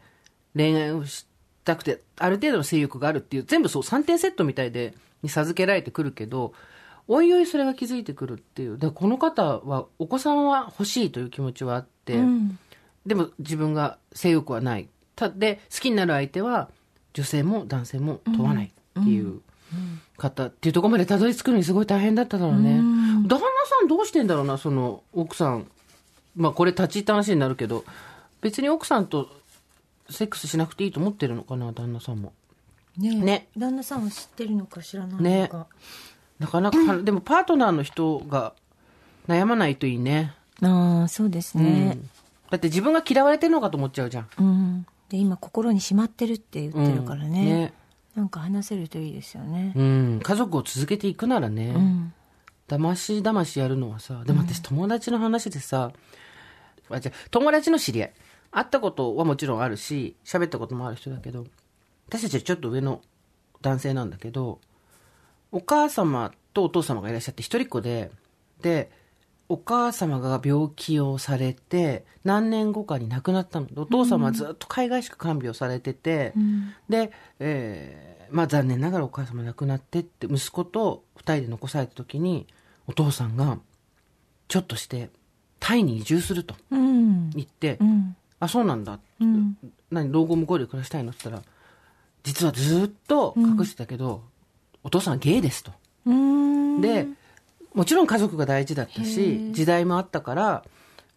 [0.55, 1.26] 恋愛をし
[1.63, 4.93] たくて、ある程度の性欲があるっていう、全部そう3点セットみたいで、
[5.24, 6.53] に授けられてくるけど、
[7.07, 8.78] おいおいそれが気づいてくるっていう。
[8.78, 12.22] で、この方はお子さんは欲しいという気持ちはあって、
[13.05, 14.89] でも自分が性欲はない。
[15.15, 16.70] たで、好きになる相手は
[17.13, 19.41] 女性も男性も問わないっていう
[20.18, 22.82] 方っていうところまでたどり着くのにすごい大変だっただろうね。
[23.28, 25.68] 旦那さんどうしてんだろうな、その奥さん。
[26.36, 27.84] まあこれ立ち入った話になるけど、
[28.42, 29.30] 別に奥さんと
[30.10, 32.34] セックスしなくていいと思ってるのかな、旦那さんも。
[32.98, 35.68] ねね旦那さんは知ってるのか知らないのねか。
[36.40, 38.54] なかなか、 でもパートナーの人が
[39.28, 40.34] 悩まないといいね。
[40.62, 41.98] ああ、そうですね。
[42.50, 44.28] だって自分が嫌われてるのかと思っちゃうじゃん。
[44.40, 44.86] うん。
[45.10, 47.28] で、今心にしまってるって言ってるからね。
[47.28, 47.74] うんね
[48.16, 49.74] なんか話せるといいですよね。
[49.76, 50.20] うん。
[50.24, 51.68] 家族を続けていくならね。
[51.68, 52.14] うん。
[52.68, 55.91] だましだましやるのはさ、でも私友達の話でさ、
[56.89, 58.13] あじゃあ友達の知り合い、
[58.51, 61.45] 会ったことはもちろんあるし、喋ったこともある人だけど、
[62.07, 63.01] 私たちはちょっと上の
[63.61, 64.59] 男性なんだけど、
[65.51, 68.11] お母様とお父様がいらっしゃって一人っ子で、
[68.61, 68.91] で、
[69.49, 73.68] お母様が病気をされて、何年後かに亡くなったの。
[73.78, 76.34] お父様はずっと海外しか看病されてて、
[76.89, 82.45] で、えーまあ残念ながらお母様亡くなってって、息子と二人で残された時に、
[82.88, 83.60] お父さんが、
[84.48, 85.10] ちょっとして、
[85.60, 87.30] タイに移住するとうん。
[87.32, 88.16] 言って、うん。
[88.40, 89.00] あ、そうなんだ。
[89.20, 89.58] うん。
[89.92, 91.54] 何、老後向こうで暮らしたいのって言ったら、
[92.24, 94.24] 実はずっと隠してたけど、
[94.84, 95.72] お父さんはゲイですと。
[96.06, 96.82] うん。
[96.82, 97.08] で、
[97.74, 100.64] もちろん家族が大事だったし、時代もあったから、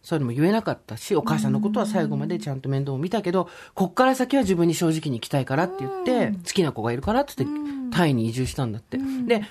[0.03, 8.97] そういうのも言えなかったし、お母さんのことは最後までちゃんと面倒を見たけど、こっから先は自分に正直に行きたいからって言って、好きな子がいるからって言って、タイに移住したんだって。
[8.97, 9.43] で、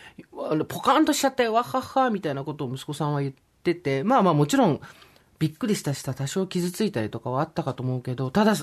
[0.50, 4.80] あのポカーンとしちゃって、わっはっは、みたいなことを息子さんは言ってて、まあまあもちろん、
[5.38, 8.54] びっくりしたした多少傷ついたりとかはあったかと思うけど、ただ、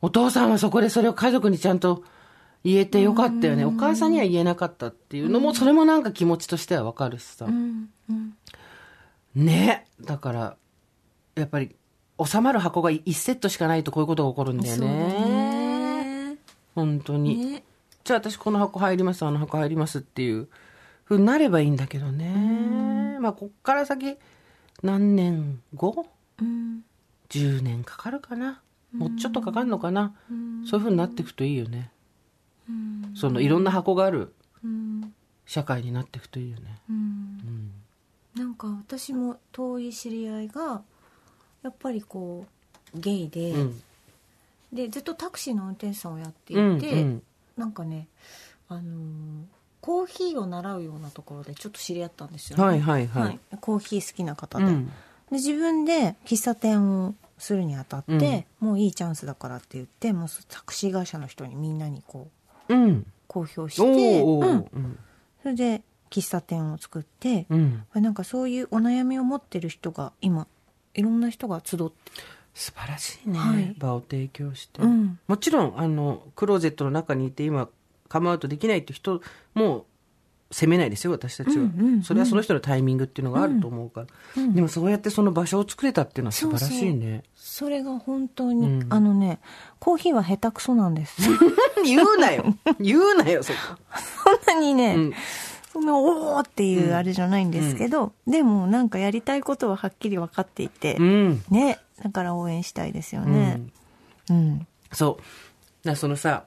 [0.00, 2.04] お父さんはそこでそれを家族にちゃんと
[2.62, 3.64] 言えてよかったよね。
[3.64, 7.46] お母さんには言えなかったっていうのも、それもなんか気持ちとしてはわかるしさ。
[7.46, 7.90] うん。
[8.08, 8.34] うん。
[9.34, 9.86] ね。
[10.00, 10.56] だから、
[11.34, 11.74] やっぱり、
[12.24, 14.86] 収まる箱が1セットしかないとこういうことが起こるんだよね。
[16.34, 16.38] ね。
[16.74, 17.36] 本当に。
[17.36, 17.64] ね。
[18.04, 20.48] じゃあ私この箱入ります、あの箱入りますっていう
[21.04, 23.18] ふうになればいいんだけどね。
[23.18, 24.18] まあ、こっから先、
[24.82, 26.06] 何年後？
[26.38, 26.84] うん。
[27.30, 28.60] ?10 年かかるかな？
[28.92, 30.14] もうちょっとかかるのかな？
[30.66, 31.90] そういうふうになっていくといいよね。
[33.14, 35.14] そのいろんな箱があるうん。
[35.46, 36.78] 社会になっていくといいよね。
[36.90, 37.70] うん。
[38.34, 40.82] なんか私も遠い知り合いが、
[41.62, 42.46] やっぱりこ
[42.94, 43.82] う、ゲイで、うん。
[44.72, 46.80] で、ずっとタクシーの運転手さんをやっていうん。
[46.80, 47.22] て、うん
[47.56, 48.08] なんかね、
[48.68, 49.44] あのー
[49.84, 52.64] コーヒーを習うようなところでちょっと知り合ったんですよ、ね。
[52.64, 54.64] はいはいはいコーヒー好きな方で。
[54.64, 54.86] うん。
[54.86, 54.92] で
[55.32, 62.30] 自分で喫茶店をするにあたって、もういいチャンスだからって言ってもうタクシー会社の人にみんなにこ
[62.70, 63.06] ううん。
[63.26, 64.22] 公表して。
[65.42, 67.84] それで喫茶店を作って、うん。
[67.92, 70.46] なんかそういうお悩みを持ってる人が今
[70.94, 71.84] いろんな人が集って
[72.54, 73.74] 素晴らしいね、はい。
[73.76, 75.18] 場を提供して、うん。
[75.26, 77.68] もちろんあのクローゼットの中にいて今
[78.08, 79.20] カムアウトできないって人
[79.54, 79.86] も
[80.52, 82.02] 責めないですよ私たちは、うんうんうん。
[82.04, 84.02] それはその人のタイミングっていうのがあると思うか
[84.36, 87.24] ら、でもそうやってその場所を作れたっていうのは素晴らしいね。
[87.34, 88.92] それが本当に、うん。
[88.92, 89.40] あのね
[89.80, 91.22] コーヒーは下手くそなんです。
[91.84, 92.54] 言うなよ。
[92.78, 93.58] 言うなよそこ、
[94.46, 95.10] そんなにね、
[95.78, 101.42] おーっていうあれじゃないんですけど、でもなんかやりたいことははっきり分かっていて、うん。
[101.50, 103.60] ねだから応援したいですよね。
[104.30, 104.66] うん。
[104.92, 105.86] そう。
[105.86, 106.44] だそのさ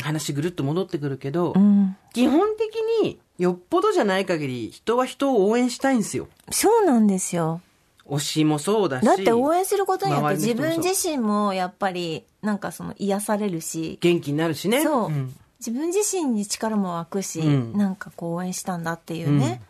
[0.00, 6.28] 話ぐるっと戻ってくるけど、うん、基本的によっぽどじゃない限り人は人を応援したいんですよ。
[6.50, 7.60] そうなんですよ。
[8.06, 14.82] 推しもそうだしだって応援することによって自分自身もやっぱりなんかその癒されるし元気になるしね。
[14.82, 15.34] そう、ん
[15.64, 17.76] 自分自身に力も湧くし、うん。
[17.76, 19.62] なんかこう応援したんだっていうね。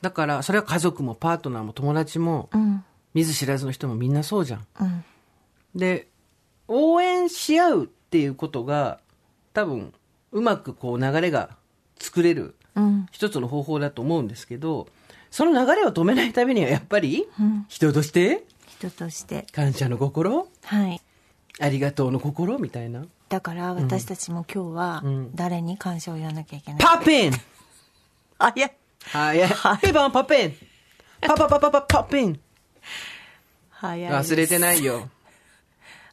[0.00, 2.84] だからそれは家族もパートナーも友達もうん。
[3.14, 4.66] 見ず知らずの人もみんなそうじゃん。
[4.80, 5.04] うん。
[5.74, 6.08] で
[6.66, 9.00] 応援し合うっていうことが
[9.52, 9.92] 多分
[10.32, 11.50] うまくこう流れが
[11.98, 13.06] 作れるうん。
[13.12, 14.88] 一つの方法だと思うんですけど
[15.30, 17.66] その流れを止めないためにはやっぱりうん。
[17.68, 19.46] 人として人として。
[19.52, 20.48] 感謝の心？
[20.64, 21.00] はい。
[21.60, 22.58] ありがとうの心？
[22.58, 25.30] みたいなだから私たちも今日はうん。
[25.34, 27.32] 誰に感謝を言わなきゃいけない、パピン。
[28.38, 28.60] あい。
[28.60, 28.70] や
[29.12, 29.86] はい。
[29.86, 30.54] ピバンパピン。
[31.20, 32.40] パパパパパパピン。
[33.70, 35.08] 早い忘れてないよ。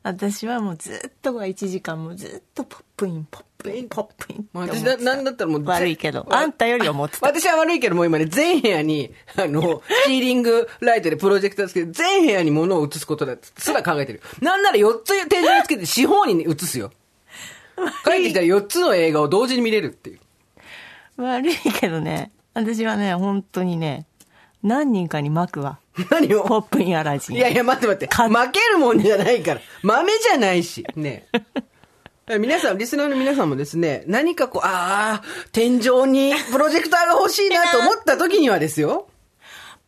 [0.03, 4.97] 私はもうずっとは1時間もずっとポップインポップインポップイン私た。
[4.97, 14.22] ななんだったらもう悪いけどあんたより思ってた私は悪いけどもう今ね、全部屋に、あの、 シーリングライトでプロジェクターつけて、全部屋に物を映すことだすら考えてる。
[14.41, 16.91] なんなら4つ天井につけて四方に、ね、映すよ。
[18.06, 20.20] 帰ってきたら4つの映画を同時に見れるっていう。
[21.22, 24.06] 悪いけどね私はね本当にね
[24.62, 28.14] 何人かに巻くわ何ポッをプインアラジンいやいや、待って待って。
[28.14, 29.62] 負けるもんじゃないから。
[29.82, 30.86] 豆じゃないし。
[30.96, 31.28] ね
[32.40, 39.08] 皆さん、リスナーの皆さんもですね、何かこう、ああ、天井にプロジェクターが欲しいなと思った時にはですよ、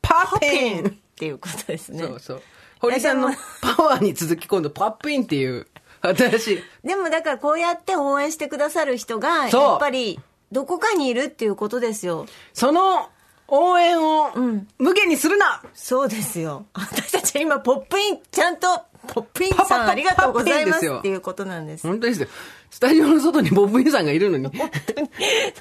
[0.01, 2.43] パッピンっていうことですねそうそう。
[2.79, 3.31] 堀さんの
[3.61, 5.65] パワーに続き今度パップインっていう
[6.01, 6.87] 新しい。
[6.87, 10.19] でもだからこうやって応援してくださる人がやっぱり
[10.51, 13.09] どこかにいるっていうことですよその
[13.49, 18.67] 応援をうん無限にするな、そうですよ私たちは今ポップインちゃんと
[19.07, 22.27] ポップインさんありがとうございますっていうことなんです本当ですよ。
[22.69, 24.49] スタジオの外にボブインさんがいるのに、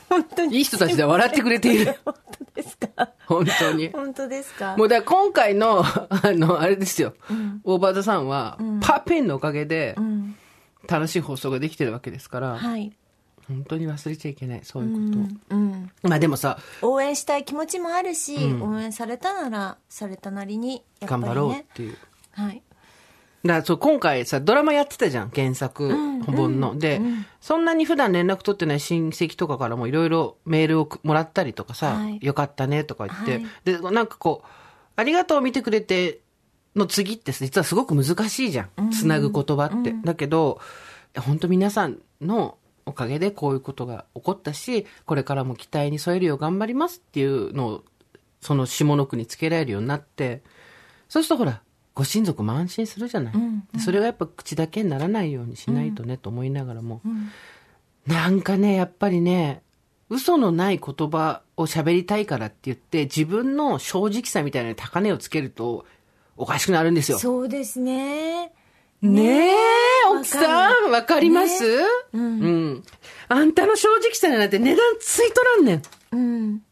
[0.08, 1.94] 本当にいい人たちで笑ってくれている。
[2.04, 2.14] 本
[2.54, 3.88] 当ですか本当に。
[3.90, 7.14] 本当ですかもうだから今回の、あの、あれですよ。
[7.64, 10.05] オーバードさんは、パッピンのおかげでう、ん
[10.88, 12.92] 楽しい放送ができてるわけですから、はい。
[13.48, 15.58] 本当に忘れちゃいけない、そういううことを。
[15.58, 15.90] んうん。
[16.02, 18.74] まあでもさ、応援したい気持ちもあるし、うん。
[18.74, 21.06] 応援されたならされたなりにね。
[21.06, 21.96] 頑張ろうっていう。
[22.32, 22.62] はい。
[23.44, 25.88] だそう今回さ、ドラマやってたじゃん、原作
[26.24, 26.78] 本の。
[26.78, 27.00] で、
[27.40, 32.18] そんなに普段連絡取ってない親戚とかからもいろいろメールをもらったりとかさ、はい。
[32.20, 33.46] よかったねとか言って、はい。
[33.64, 34.48] で、なんかこう、
[34.96, 36.20] ありがとう見てくれて
[36.76, 38.90] の次ってさ実はすごく難しいじゃん。
[38.90, 39.94] つなぐ言葉って。
[40.04, 40.60] だけど、
[41.18, 47.84] 本当皆さんのおかげでこういうことが起こったし、これからも期待に添えるよう頑張りますっていうのを、
[48.40, 50.42] その下の句につけられるようになって、
[51.08, 51.62] そうするとほら、
[51.94, 53.34] ご親族も安心するじゃない、
[53.72, 57.00] でそれがやっぱ口だけにならないようにしないとね、と思いながらも、
[58.06, 59.62] なんかね、やっぱりね、
[60.08, 65.86] 嘘のない言葉を喋りたいからって言って、自分の正直さみたいな高値をつけると、
[66.36, 67.18] おかしくなるんですよ。
[67.18, 68.52] そうですね。
[69.02, 69.54] ねえ、
[70.06, 71.64] わ奥さん、わかります、
[72.12, 72.22] うん。
[72.22, 72.26] う
[72.76, 72.82] ん。
[73.28, 75.82] あんたの正直さなんて値段ついとらんねん。
[76.12, 76.62] うん。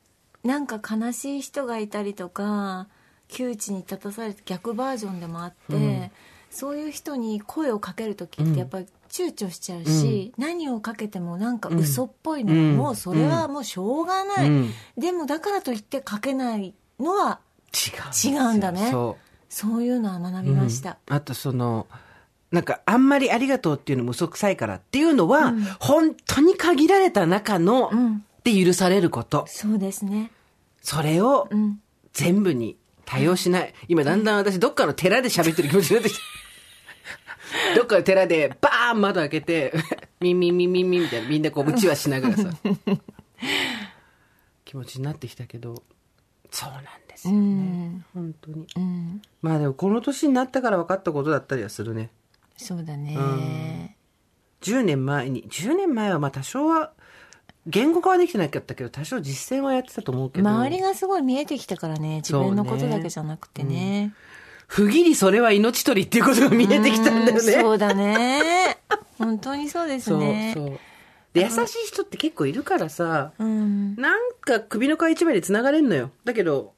[0.43, 2.89] なんか悲しい人がいたりとか
[3.29, 6.11] 窮地に立たされて逆バージョンでもあって、
[6.51, 12.77] そういう人に声をかける時ってやっぱり躊躇しちゃうし、何をかけてもなんか嘘っぽいのはうん。
[12.77, 14.71] もうそれはもうしょうがない、うん。
[14.97, 17.41] でもだからといってかけないのは
[17.73, 18.91] 違うんだね。
[18.91, 19.34] そう。
[19.55, 21.87] そういうのは学びました、あとその、
[22.51, 28.25] なんかあんまりありがとうっていうのも嘘くさいからっていうのは、本当に限られた中の、ん。
[28.43, 29.45] で許されること。
[29.47, 30.33] そうですね。
[30.83, 31.81] それをうん。
[32.13, 33.73] 全部に対応しない。
[33.87, 36.21] 今だんだん私どっかの寺で喋ってる気持ちになってきた。
[37.79, 39.73] どっかの寺でバーン窓開けて、
[40.21, 42.51] ミンミンミンミンミンみたいなみんなこううちわしながらさ、
[44.65, 45.85] 気持ちになってきたけど、
[46.55, 47.37] そうなんですうよ。
[47.37, 48.67] ん本当に。
[48.77, 52.11] うんまあでもこの年になったから分かったことだったりはするね。
[52.57, 53.97] そうだね、
[54.63, 56.93] 10年前に、10年前はまあ多少は、
[57.67, 60.49] 言語化はできてなかったけど、多少実践はやってたと思うけど。
[60.49, 64.15] 周りがすごい見えてきたからね自分のことだけじゃなくてね
[64.69, 67.55] 不義理それは命取りっていうことが見えてきたんだよね。
[67.55, 68.79] うんそうだね
[69.19, 70.79] 本当にそうですそうねそう。
[71.35, 71.53] で、優し
[71.85, 76.11] い人って結構いるからさ、うんなんか首の皮一枚で繋がれんのよ。
[76.25, 76.73] だけど、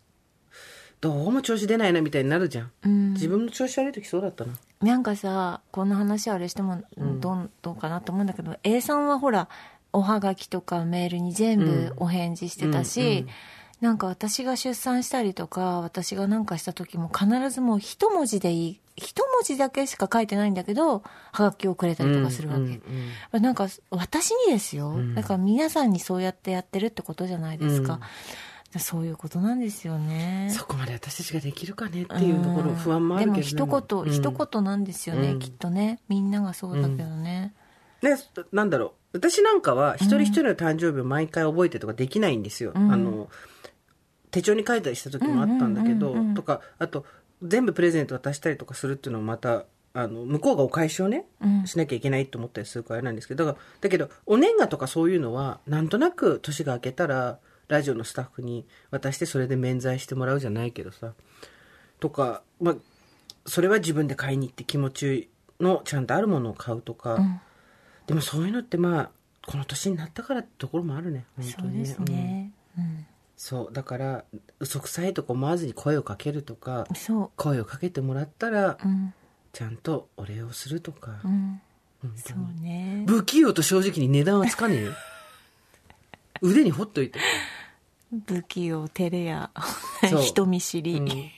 [1.01, 2.73] どうも調子出ないなみたいになるじゃん。
[2.85, 4.55] うん自分の調子悪い時そうだったな。
[4.83, 9.49] なんかさこんな話あれしてもどうどうかなと思うんだけど、A さんはほら
[9.93, 13.29] おはがきとかメールに全部お返事してたし、うんうん
[13.81, 22.69] なんか私が出産したりとか私が何かした時も必ずもう一文字でいい一文字だけしか書いてないんだけどはがきをくれたりとかするわけ、うん
[23.33, 28.01] うんなんか私にですよ、だから皆さんにそうやってやってるってことじゃないですか、
[28.79, 30.49] そういうことなんですよね。
[30.51, 34.11] そこまで私たちができるかねっていうところ、不安もあるけどでも一言、うん。
[34.11, 35.39] 一言なんですよね、うん。
[35.39, 36.01] きっとね。
[36.09, 37.55] みんながそうだけどね、
[38.03, 38.17] ね、
[38.53, 39.19] なんだろう。
[39.19, 42.73] 私なんかは、一人一人の誕生日を毎回覚えてとかできないんですよ。
[42.73, 42.93] ん。
[42.93, 43.29] あの、
[44.31, 46.35] 手帳に書いたりした時もあったんだけど、うんうんうんうん。
[46.35, 47.07] とか、あと、
[47.43, 51.67] 全部プレゼント渡したりとかするっていうのもまた、あの、向こうがお返しをね、うん。
[51.67, 61.15] しなきゃいけないと思ったりするからあれなんですけど、だから、だけど、お年賀とかそういうのは、なんとなく年が明けたら、ラジオのスタッフに渡してそれで免罪してもらうじゃないけどさ、
[61.99, 62.77] とか、まあ、
[63.47, 65.31] それは自分で買いに行って気持ち
[65.61, 67.41] のちゃんとあるものを買うとか、ん。
[68.07, 69.11] でもそういうのってまあ
[69.47, 71.87] この年になったからってところもあるね本当にね。
[71.87, 72.56] そうですね、うん
[73.37, 74.25] そうだから
[74.61, 79.15] 嘘くさいとか思わずに声をかけるとかそ声をかけてもらったらううん。
[79.57, 81.63] ちゃんとお礼をするとか、うん。
[82.15, 83.05] そうにね。
[83.07, 84.93] 不器用と正直に値段はつかねえよ。
[86.43, 87.19] 腕にほっといて、
[88.27, 89.51] 不器用照れや。
[90.23, 90.97] 人見知り。
[90.97, 91.31] うん、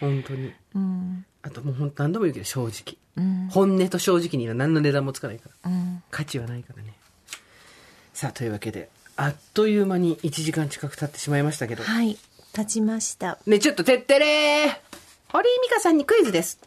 [0.00, 0.52] 本当に。
[0.74, 1.24] うん。
[1.42, 2.98] あともう本当何度も言うけど正直。
[3.16, 3.48] うん。
[3.52, 5.70] 本音と正直には何の値段もつかないから。
[5.70, 6.02] うん。
[6.10, 6.94] 価値はないからね。
[8.12, 8.90] さあというわけで
[9.22, 11.82] あっという間に1時間近く経ってしまいましたけど。
[11.82, 12.16] はい
[12.56, 13.38] 立ちました。
[13.46, 14.76] ねちょっとてってれー。
[15.28, 16.58] 堀井美香さんにクイズです。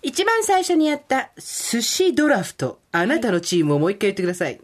[0.00, 4.60] 一番最初にやった寿司ドラフトあなたのチームをもう一回言ってください。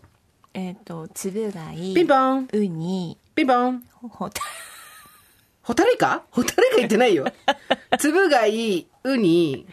[0.55, 2.49] えっ、とつぶ貝ピンポン。
[2.53, 3.83] ウニピンポン。
[4.01, 4.41] ほた
[5.63, 6.23] ホタルイカ？
[6.31, 7.25] ホタルイカ言ってないよ。
[7.99, 9.67] つぶ貝ウニ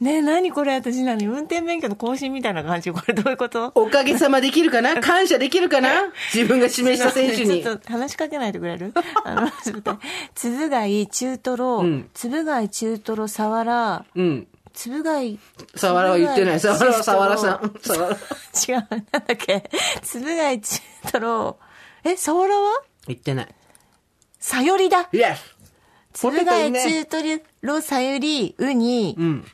[0.00, 2.90] ねえ何これ私何運転免許の更新みたいな感じ？
[2.92, 3.72] これどういうこと？
[3.74, 5.00] おかげさまできるかな？
[5.02, 6.12] 感謝できるかな？
[6.34, 7.62] 自分が指名した選手に。
[7.62, 8.92] ちょっと話しかけないでくれる？
[9.24, 9.98] あの、ちょっと
[10.34, 12.10] 中トロ、うん。
[12.12, 14.46] つぶ貝、中トロ、サワラ、うん。
[14.74, 15.38] つぶ貝、
[15.76, 16.60] サワラは言ってない。
[16.60, 17.74] サワラはサワラさん。
[17.80, 18.16] サワラ。
[18.16, 19.70] 違う、なんだっけ？
[20.02, 20.80] つぶ貝、中
[21.12, 21.58] トロ、
[22.04, 22.82] え、サワラは？
[23.06, 23.48] 言ってない
[24.46, 25.56] さよりだイエス
[26.12, 27.16] つぶ貝、中ト
[27.62, 29.44] ロ、さより、ウニ、うん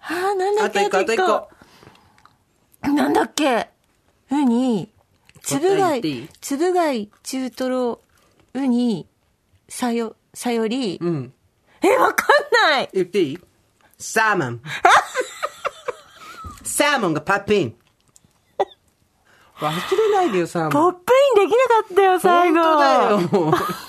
[0.00, 1.48] あー、なんだあっけと一個あと一個
[2.94, 3.68] なんだっけ
[4.30, 4.90] ウニ、
[5.42, 8.00] つぶ貝答え言っていい、つぶ貝、中トロ、
[8.54, 9.06] ウニ、
[9.68, 11.34] さよ、さより、うん
[11.82, 13.38] え、わかんない言っていい
[13.98, 14.62] サーモン。
[16.64, 17.74] サーモンがパッピン。
[19.58, 20.72] 忘れないでよ、サーモン。
[20.72, 22.62] ポップインできなかったよ、最後。
[22.62, 23.76] 本当だよ。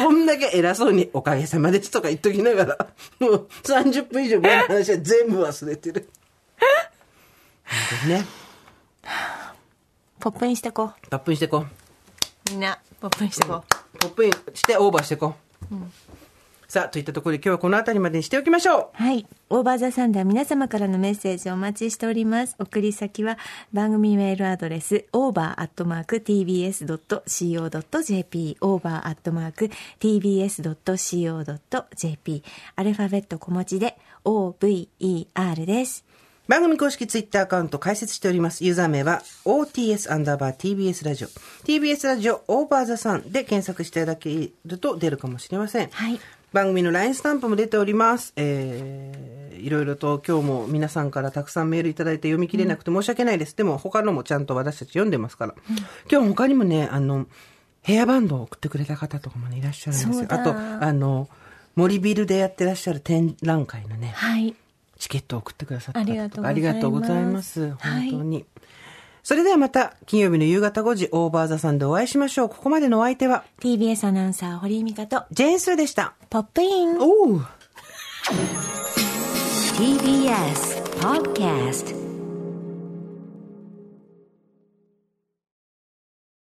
[0.00, 2.88] こんだけ偉そうにおかげさまですとか言っときながら、
[3.18, 6.08] もう30分以上前の話は全部忘れてる。
[8.08, 8.24] ね。
[10.18, 11.60] ポップインしてこパップインしてこう。
[11.60, 11.66] う。
[12.50, 13.62] みんな、ポップインしてこ
[13.94, 13.98] う。
[13.98, 15.34] ポップインしてオーバーしてこ
[15.70, 15.74] う。
[16.70, 19.02] さあ、といったところで今日はこの辺りまでにしておきましょう。
[19.02, 19.26] はい。
[19.48, 22.54] オーバーザサンダー皆様からのメッセージをお待ちしております。
[22.60, 23.38] 送り先は
[23.72, 25.58] 番組メールアドレス over.tbs.co.jp
[28.60, 29.02] over.tbs.co.jp
[32.76, 36.04] アルファベット小文字で over です。
[36.46, 38.64] 番組公式ツイッターアカウント開設しております。
[38.64, 41.28] ユーザー名は OTS アンダーバー TBS ラジオ。
[41.64, 45.88] TBS ラジオオーバーザさんで検索していただけると出るかもしれません。
[45.90, 46.20] はい。
[46.52, 48.32] 番組の LINE スタンプも出ております。
[48.36, 53.56] えー、いろいろと今日も皆さんからたくさんメールいただいて読み切れなくて申し訳ないです。
[53.56, 55.54] でも他のもちゃんと私たち読んでますから。
[56.10, 57.26] 今日他にもね、あの、
[57.82, 60.26] ヘアバンドを送ってくれた方とかもね、いらっしゃるんですよ。
[60.28, 61.28] あと、あの、
[61.76, 64.54] 森ビルでやってらっしゃる展覧会のね、はい。
[64.98, 67.88] チケットを送ってくださったあり方とかがとうございますありがとうございます。
[67.88, 68.44] はい本当に。
[69.22, 72.48] それではまた、金曜日の夕方5時、オーバーザさんでお会いしましょう。
[72.48, 76.14] ここまでのお相手は、TBS アナウンサー、堀井美香と、ジェーンスーでした。
[76.30, 76.98] ポップイン。
[76.98, 77.40] おう
[79.76, 81.99] TBS Podcast